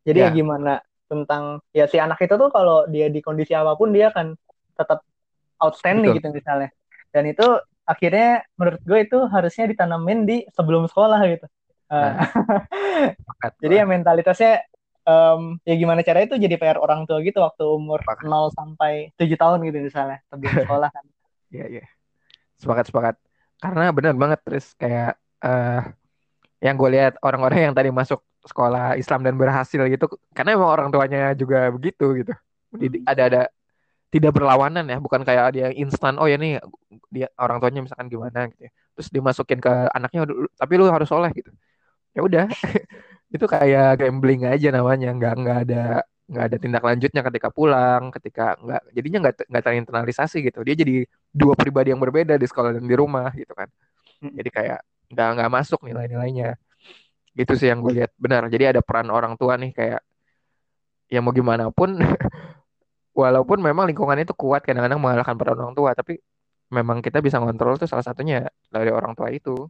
[0.06, 0.28] Jadi ya.
[0.28, 0.34] Ya.
[0.34, 0.74] gimana
[1.10, 4.38] tentang ya si anak itu tuh kalau dia di kondisi apa pun dia akan
[4.78, 5.02] tetap
[5.58, 6.18] outstanding Betul.
[6.22, 6.70] gitu misalnya.
[7.10, 7.46] Dan itu
[7.84, 11.46] akhirnya menurut gue itu harusnya ditanamin di sebelum sekolah gitu.
[11.90, 12.22] Uh,
[13.18, 13.58] Sepakat.
[13.58, 14.62] jadi ya mentalitasnya
[15.02, 18.30] em, ya gimana caranya itu jadi PR orang tua gitu waktu umur Sepakat.
[18.30, 21.04] 0 sampai 7 tahun gitu misalnya sebelum sekolah kan.
[21.50, 21.84] Iya, iya.
[22.62, 23.14] Sepakat, sepakat.
[23.58, 25.82] Karena benar banget, terus kayak eh
[26.62, 30.88] yang gue lihat orang-orang yang tadi masuk sekolah Islam dan berhasil gitu, karena emang orang
[30.94, 32.32] tuanya juga begitu gitu.
[32.76, 33.10] Jadi Hmm.
[33.12, 33.40] ada ada
[34.14, 36.18] tidak berlawanan ya, bukan kayak dia instan.
[36.18, 36.58] Oh ya nih
[37.14, 38.72] dia orang tuanya misalkan gimana gitu ya.
[38.98, 41.50] Terus dimasukin ke anaknya, "Lu- tapi lu harus soleh gitu.
[42.16, 42.44] Ya udah,
[43.34, 45.82] itu kayak gambling aja namanya, nggak nggak ada
[46.30, 50.58] nggak ada tindak lanjutnya ketika pulang, ketika nggak jadinya nggak nggak terinternalisasi gitu.
[50.66, 50.94] Dia jadi
[51.34, 53.68] dua pribadi yang berbeda di sekolah dan di rumah gitu kan.
[54.22, 54.32] Hmm.
[54.38, 54.78] Jadi kayak
[55.12, 56.48] nggak nggak masuk nilai-nilainya.
[57.34, 58.10] Gitu sih yang gue lihat.
[58.18, 58.50] Benar.
[58.50, 60.00] Jadi ada peran orang tua nih kayak
[61.10, 61.98] ya mau gimana pun
[63.20, 66.22] walaupun memang lingkungan itu kuat kadang-kadang mengalahkan peran orang tua, tapi
[66.70, 69.66] memang kita bisa ngontrol tuh salah satunya dari orang tua itu.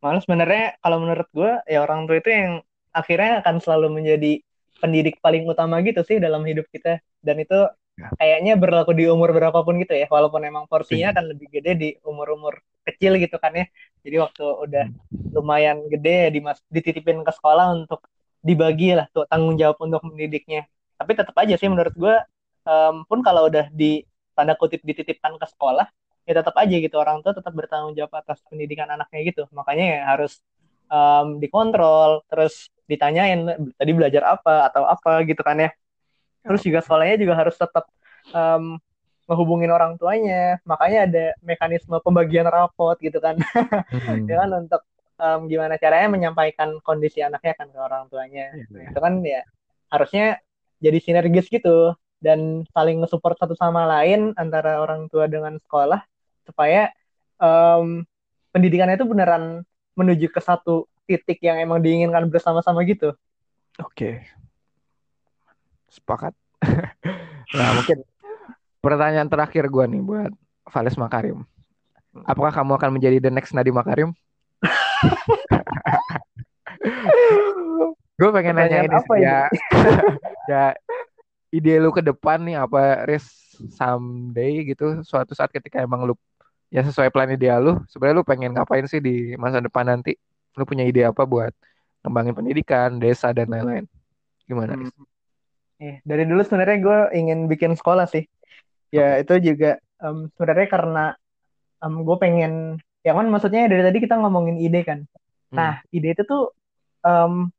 [0.00, 4.40] Malah sebenarnya kalau menurut gue ya orang tua itu yang akhirnya akan selalu menjadi
[4.80, 7.68] pendidik paling utama gitu sih dalam hidup kita dan itu.
[8.20, 11.14] Kayaknya berlaku di umur berapapun gitu ya walaupun emang porsinya Iya.
[11.14, 12.54] akan lebih gede di umur-umur
[12.86, 13.66] kecil gitu kan ya.
[14.04, 15.34] Jadi waktu udah Hmm.
[15.36, 18.00] lumayan gede ya dimas dititipin ke sekolah untuk
[18.40, 20.64] dibagi lah tuh tanggung jawab untuk mendidiknya.
[20.96, 22.14] Tapi tetap aja sih menurut gue
[22.66, 24.04] em, pun kalau udah di
[24.36, 25.86] tanda kutip dititipkan ke sekolah
[26.28, 26.96] ya tetap aja gitu.
[26.96, 29.42] Orang tua tetap bertanggung jawab atas pendidikan anaknya gitu.
[29.52, 30.40] Makanya ya harus
[30.90, 33.46] em, dikontrol terus ditanyain
[33.78, 35.22] tadi belajar apa atau apa?
[35.28, 35.70] gitu kan ya
[36.44, 37.84] terus juga sekolahnya juga harus tetap
[38.32, 38.78] em,
[39.30, 43.38] ngehubungin orang tuanya makanya ada mekanisme pembagian rapot gitu kan
[43.90, 44.26] Hmm.
[44.30, 44.82] ya kan untuk
[45.20, 48.90] em, gimana caranya menyampaikan kondisi anaknya kan ke orang tuanya iya.
[48.90, 49.42] itu kan ya
[49.90, 50.40] harusnya
[50.80, 56.04] jadi sinergis gitu dan saling nge-support satu sama lain antara orang tua dengan sekolah
[56.44, 56.92] supaya
[57.40, 58.04] em,
[58.52, 59.64] pendidikannya itu beneran
[59.96, 63.12] menuju ke satu titik yang emang diinginkan bersama-sama gitu.
[63.82, 64.22] Oke.
[65.90, 66.32] Sepakat.
[67.58, 68.06] nah, mungkin
[68.80, 70.32] pertanyaan terakhir gue nih buat
[70.70, 71.44] Vales Makarim.
[72.26, 74.10] Apakah kamu akan menjadi the next Nadiem Makarim?
[78.20, 79.48] Gue pengen nanya ini apa ya.
[80.52, 80.64] ya
[81.48, 83.24] ide lu ke depan nih apa Riz
[83.72, 86.14] someday gitu suatu saat ketika emang lu
[86.68, 90.14] ya sesuai plan ideal lu sebenarnya lu pengen ngapain sih di masa depan nanti
[90.54, 91.50] lu punya ide apa buat
[92.04, 93.84] ngembangin pendidikan desa dan lain-lain
[94.46, 94.92] gimana Riz?
[95.80, 98.28] Eh, dari dulu sebenarnya gue ingin bikin sekolah sih.
[98.90, 101.04] ya itu juga um, sebenarnya karena
[101.78, 102.74] um, gue pengen
[103.06, 105.06] ya kan maksudnya dari tadi kita ngomongin ide kan.
[105.50, 105.56] Hmm.
[105.56, 106.50] nah ide itu tuh
[107.06, 107.54] um,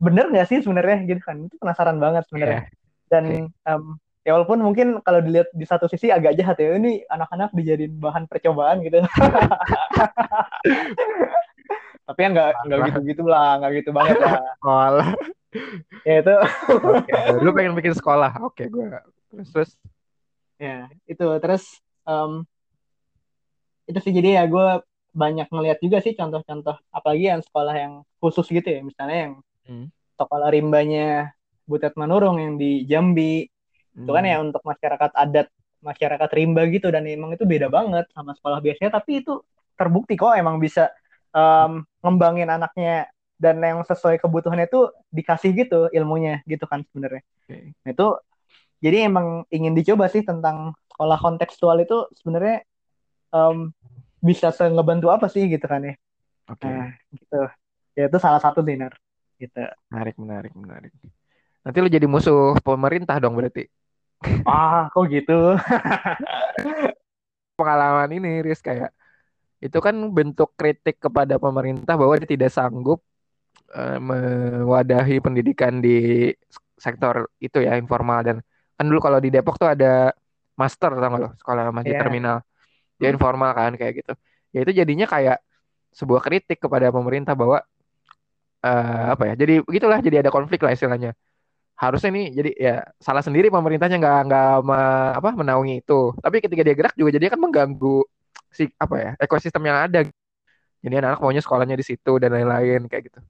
[0.00, 1.04] bener nggak sih sebenarnya?
[1.06, 2.72] Gitu kan itu penasaran banget sebenarnya.
[3.12, 7.52] Dan um, ya walaupun mungkin kalau dilihat di satu sisi agak jahat ya ini anak-anak
[7.52, 9.04] dijadiin bahan percobaan gitu.
[12.08, 14.40] Tapi ya nggak nggak gitu gitu lah nggak gitu banget lah.
[16.02, 16.34] Ya itu
[16.84, 17.12] Oke.
[17.40, 18.38] Lu pengen bikin sekolah.
[18.42, 18.86] Oke, gue
[19.30, 19.70] terus terus.
[20.54, 21.64] ya itu terus
[22.06, 22.46] em,
[23.84, 24.66] itu sih jadi ya gue
[25.14, 29.34] banyak ngeliat juga sih contoh-contoh apalagi yang sekolah yang khusus gitu ya misalnya yang
[29.64, 29.88] Hmm.
[30.20, 31.32] sekolah rimbanya
[31.64, 33.48] Butet Manurung yang di Jambi
[33.96, 34.30] itu kan Hmm.
[34.30, 35.48] ya untuk masyarakat adat
[35.80, 39.40] masyarakat rimba gitu dan emang itu beda banget sama sekolah biasanya tapi itu
[39.72, 40.92] terbukti kok emang bisa
[41.32, 43.08] em, ngembangin anaknya
[43.40, 47.74] dan yang sesuai kebutuhannya itu dikasih gitu ilmunya gitu kan sebenarnya Oke.
[47.84, 48.06] Nah, itu
[48.84, 52.62] jadi emang ingin dicoba sih tentang sekolah kontekstual itu sebenarnya
[53.34, 53.74] em,
[54.22, 55.94] bisa ngebantu apa sih gitu kan ya
[56.48, 56.64] Oke.
[56.64, 57.40] nah gitu
[57.98, 58.92] ya itu salah satu dinner
[59.38, 59.60] gitu
[59.90, 60.92] Menarik, menarik, menarik.
[61.64, 63.66] Nanti lu jadi musuh pemerintah dong berarti.
[64.44, 65.56] ah kok gitu
[67.58, 68.90] Pengalaman ini, Riz, kayak
[69.62, 73.00] itu kan bentuk kritik kepada pemerintah bahwa dia tidak sanggup
[73.72, 76.30] eh, mewadahi pendidikan di
[76.76, 78.20] sektor itu ya informal.
[78.26, 78.36] Dan
[78.76, 80.12] kan dulu kalau di Depok tuh ada
[80.58, 81.30] master tau gak lo?
[81.40, 82.02] Sekolah masjid Iya.
[82.02, 82.36] terminal.
[83.00, 83.16] Dia Hmm.
[83.18, 84.12] informal kan kayak gitu.
[84.54, 85.38] Ya itu jadinya kayak
[85.94, 87.62] sebuah kritik kepada pemerintah bahwa
[88.64, 91.12] eh, apa ya jadi begitulah jadi ada konflik lah istilahnya.
[91.74, 96.14] Harusnya nih jadi ya salah sendiri pemerintahnya nggak nggak me- apa menaungi itu.
[96.22, 98.06] Tapi ketika dia gerak juga jadi kan mengganggu
[98.54, 100.00] si apa ya ekosistem yang ada.
[100.84, 103.20] Jadi anak-anak maunya sekolahnya di situ dan lain-lain kayak gitu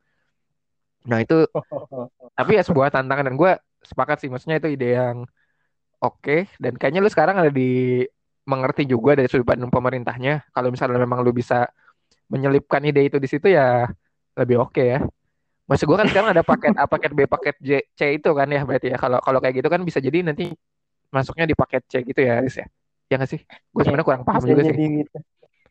[1.05, 1.45] nah itu
[2.39, 3.53] tapi ya sebuah tantangan dan gue
[3.85, 5.29] sepakat sih maksudnya itu ide yang
[6.01, 8.05] oke dan kayaknya lu sekarang ada di
[8.45, 10.45] mengerti juga dari sudut pandang pemerintahnya.
[10.53, 11.65] Kalau misalnya memang lu bisa
[12.29, 13.89] menyelipkan ide itu di situ ya
[14.37, 15.01] lebih oke ya.
[15.65, 18.63] Maksud gue kan sekarang ada paket A paket B paket J, C itu kan ya
[18.69, 18.97] berarti ya.
[19.01, 20.53] Kalau kalau kayak gitu kan bisa jadi nanti
[21.09, 22.69] masuknya di paket C gitu ya Riz ya.
[23.09, 23.41] Ya nggak sih?
[23.73, 24.77] Gue sebenarnya kurang paham Bisa juga sih.
[24.77, 25.19] gitu.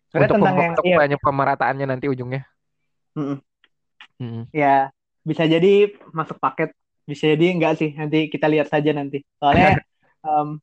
[0.09, 0.97] Sebenarnya untuk, tentang yang untuk iya.
[0.97, 2.41] banyak pemerataannya nanti ujungnya.
[3.13, 3.38] Mm-mm.
[4.17, 4.49] Mm.
[4.49, 4.89] ya
[5.24, 7.91] bisa jadi masuk paket bisa jadi enggak sih.
[7.95, 9.24] Nanti kita lihat saja nanti.
[9.39, 9.80] Soalnya
[10.28, 10.59] em,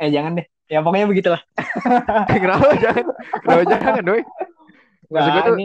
[0.00, 0.46] eh jangan deh.
[0.70, 1.42] Ya pokoknya begitulah.
[2.30, 2.70] Kenapa?
[2.84, 3.06] Jangan.
[3.42, 4.22] Kenapa jangan doi?
[5.10, 5.56] Maksud gue Nah, tuh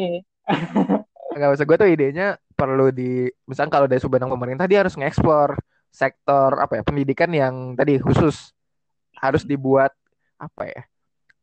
[1.36, 5.60] nggak usah gue tuh idenya perlu di misalnya kalau dari sumber pemerintah dia harus ngeksplor
[5.94, 8.50] sektor apa ya pendidikan yang tadi khusus.
[9.22, 9.94] Harus dibuat
[10.42, 10.82] apa ya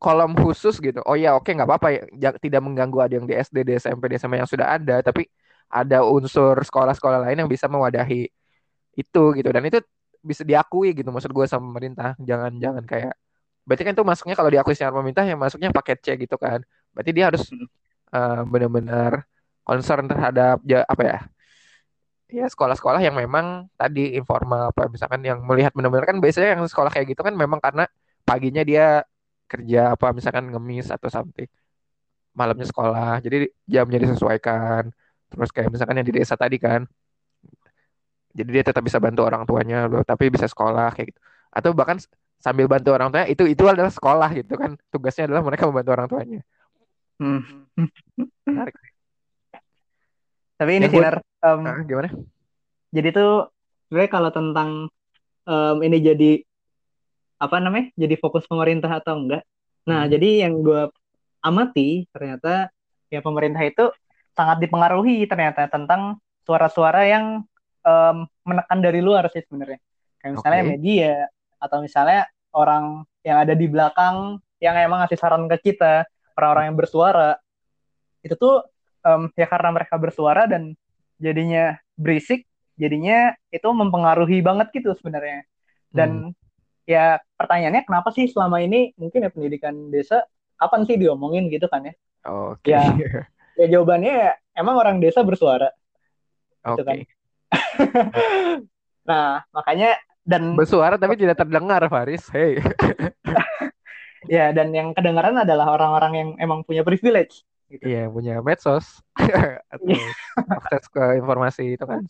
[0.03, 0.99] kolom khusus gitu.
[1.07, 2.11] Oh ya oke nggak apa-apa.
[2.19, 5.31] Ya tidak mengganggu ada yang di SD di SMP di SMA yang sudah ada tapi
[5.73, 8.29] ada unsur sekolah-sekolah lain yang bisa mewadahi
[9.01, 9.49] itu gitu.
[9.55, 9.79] Dan itu
[10.23, 12.11] bisa diakui gitu maksud gue sama pemerintah.
[12.23, 13.15] Jangan jangan kayak
[13.67, 16.61] berarti kan itu masuknya kalau diakui secara pemerintah yang masuknya paket C gitu kan.
[16.95, 17.45] Berarti dia harus
[18.17, 19.13] eh, benar-benar
[19.67, 21.19] concern terhadap ja- apa ya
[22.33, 24.73] ya sekolah-sekolah yang memang tadi informal.
[24.73, 27.85] Apa misalkan yang melihat benar-benar kan biasanya yang sekolah kayak gitu kan memang karena
[28.25, 29.05] paginya dia
[29.51, 31.49] kerja apa misalkan ngemis atau something
[32.39, 33.21] malamnya sekolah.
[33.25, 33.37] Jadi
[33.69, 34.85] jamnya disesuaikan
[35.33, 36.85] terus kayak misalkan yang di desa tadi kan
[38.33, 41.21] jadi dia tetap bisa bantu orang tuanya loh tapi bisa sekolah kayak gitu.
[41.53, 42.01] Atau bahkan
[42.41, 44.73] sambil bantu orang tuanya itu itu adalah sekolah gitu kan.
[44.89, 46.41] Tugasnya adalah mereka membantu orang tuanya.
[47.21, 47.69] Hmm.
[48.49, 48.75] menarik.
[50.57, 52.09] Tapi ini sih gue- Nar, em, Ah, gimana?
[52.89, 53.53] jadi tuh
[53.89, 54.71] sebenarnya kalau tentang
[55.45, 56.33] em, ini jadi
[57.37, 59.45] apa namanya jadi fokus pemerintah atau enggak.
[59.85, 60.11] Nah Hmm.
[60.11, 60.89] jadi yang gue
[61.45, 62.71] amati ternyata
[63.13, 63.93] ya pemerintah itu
[64.33, 67.45] sangat dipengaruhi ternyata tentang suara-suara yang
[67.85, 69.79] em, menekan dari luar sih sebenarnya
[70.21, 70.71] kayak misalnya Oke.
[70.77, 71.13] media
[71.63, 76.07] atau misalnya orang yang ada di belakang yang emang ngasih saran ke kita
[76.39, 77.31] orang-orang yang bersuara
[78.25, 78.67] itu tuh
[79.05, 80.75] em, ya karena mereka bersuara dan
[81.21, 85.45] jadinya berisik jadinya itu mempengaruhi banget gitu sebenarnya
[85.93, 86.33] dan
[86.89, 90.25] ya pertanyaannya kenapa sih selama ini mungkin ya pendidikan desa
[90.57, 91.95] kapan sih diomongin gitu kan ya
[92.27, 92.71] Oke.
[92.71, 92.83] Ya.
[93.59, 95.71] ya jawabannya ya, emang orang desa bersuara
[96.63, 96.83] Oke.
[96.85, 96.97] kan.
[99.09, 102.31] nah makanya dan Bersuara tapi tidak terdengar, Faris.
[102.31, 102.63] Hey.
[104.31, 107.43] ya dan yang kedengaran adalah orang-orang yang emang punya privilege
[107.73, 109.01] gitu Iya, punya medsos
[109.75, 109.97] atau
[110.47, 112.05] akses ke informasi itu kan.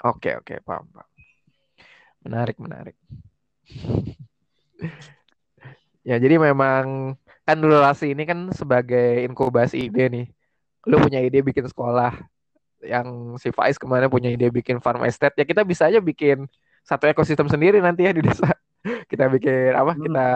[0.00, 1.08] Oke, oke, paham, paham.
[2.24, 2.96] Menarik, menarik.
[6.00, 10.26] Ya, jadi memang kan relasi ini kan sebagai inkubasi ide nih.
[10.88, 12.16] Lu punya ide bikin sekolah,
[12.80, 16.48] yang si Faiz kemarin punya ide bikin farm estate, ya kita bisa aja bikin
[16.80, 18.48] satu ekosistem sendiri nanti ya di desa.
[19.10, 19.92] kita bikin apa?
[19.92, 20.02] Hmm.
[20.08, 20.26] kita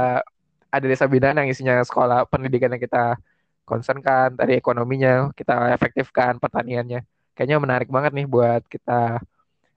[0.75, 3.17] ada desa binaan yang isinya sekolah pendidikan yang kita
[3.65, 7.07] concernkan tadi ekonominya kita efektifkan pertaniannya.
[7.33, 9.25] Kayaknya menarik banget nih buat kita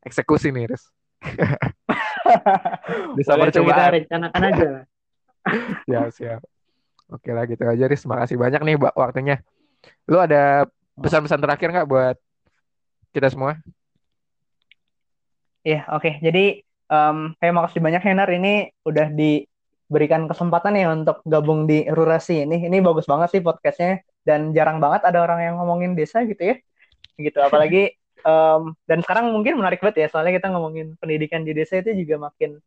[0.03, 0.83] eksekusi nih Riz.
[3.15, 4.69] Boleh tuh kita percobaan rencanakan aja.
[5.87, 6.41] siap siap.
[7.07, 8.03] Oke lah gitu aja Riz.
[8.03, 9.39] Makasih banyak nih waktunya
[10.07, 10.65] lu ada
[10.97, 12.15] pesan-pesan terakhir nggak buat
[13.13, 13.59] kita semua
[15.67, 16.23] Iya, oke.
[16.23, 22.47] Jadi em kayak makasih banyak Henar ini udah diberikan kesempatan ya untuk gabung di Rurasi
[22.47, 22.63] ini.
[22.71, 26.55] Ini bagus banget sih podcastnya dan jarang banget ada orang yang ngomongin desa gitu ya.
[27.19, 27.35] Gitu.
[27.43, 27.91] Apalagi
[28.31, 32.31] em, dan sekarang mungkin menarik banget ya soalnya kita ngomongin pendidikan di desa itu juga
[32.31, 32.63] makin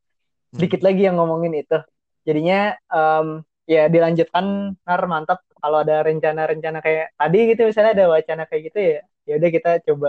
[0.53, 1.81] sedikit lagi yang ngomongin itu.
[2.29, 8.43] Jadinya em, ya dilanjutkan Nar mantap kalau ada rencana-rencana kayak tadi gitu misalnya ada wacana
[8.49, 9.01] kayak gitu ya.
[9.29, 10.09] Ya udah kita coba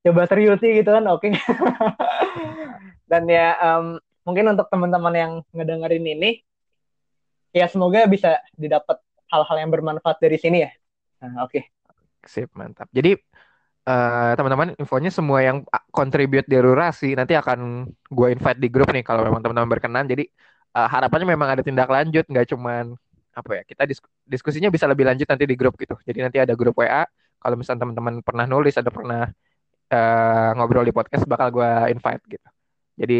[0.00, 1.28] coba seriusi gitu kan oke.
[3.10, 6.30] Dan ya em, mungkin untuk teman-teman yang ngedengerin ini
[7.50, 10.70] ya semoga bisa didapat hal-hal yang bermanfaat dari sini ya.
[11.22, 11.60] Nah, oke.
[12.26, 12.86] Sip mantap.
[12.94, 13.16] Jadi
[13.86, 19.02] eh, teman-teman infonya semua yang contribute di Rurasi nanti akan gue invite di grup nih
[19.02, 20.06] kalau memang teman-teman berkenan.
[20.06, 20.24] Jadi
[20.76, 22.94] eh, harapannya memang ada tindak lanjut nggak cuman
[23.30, 25.94] apa ya kita dis- diskusinya bisa lebih lanjut nanti di grup gitu.
[26.02, 27.06] Jadi nanti ada grup WA
[27.40, 29.30] kalau misalnya teman-teman pernah nulis ada pernah
[29.90, 32.48] eh, ngobrol di podcast bakal gue invite gitu.
[33.00, 33.18] Jadi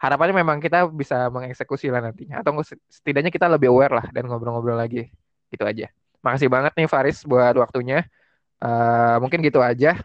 [0.00, 2.56] harapannya memang kita bisa mengeksekusi lah nantinya atau
[2.88, 5.10] setidaknya kita lebih aware lah dan ngobrol-ngobrol lagi.
[5.50, 5.90] Gitu aja.
[6.22, 8.06] Makasih banget nih Faris buat waktunya.
[8.60, 9.98] Eh, mungkin gitu aja.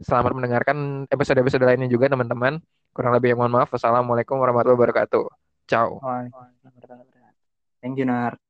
[0.00, 2.56] Selamat mendengarkan episode-episode lainnya juga teman-teman.
[2.96, 3.68] Kurang lebih mohon maaf.
[3.68, 5.24] Wassalamualaikum warahmatullahi wabarakatuh.
[5.68, 6.00] Ciao.
[7.80, 8.49] Thank you Nar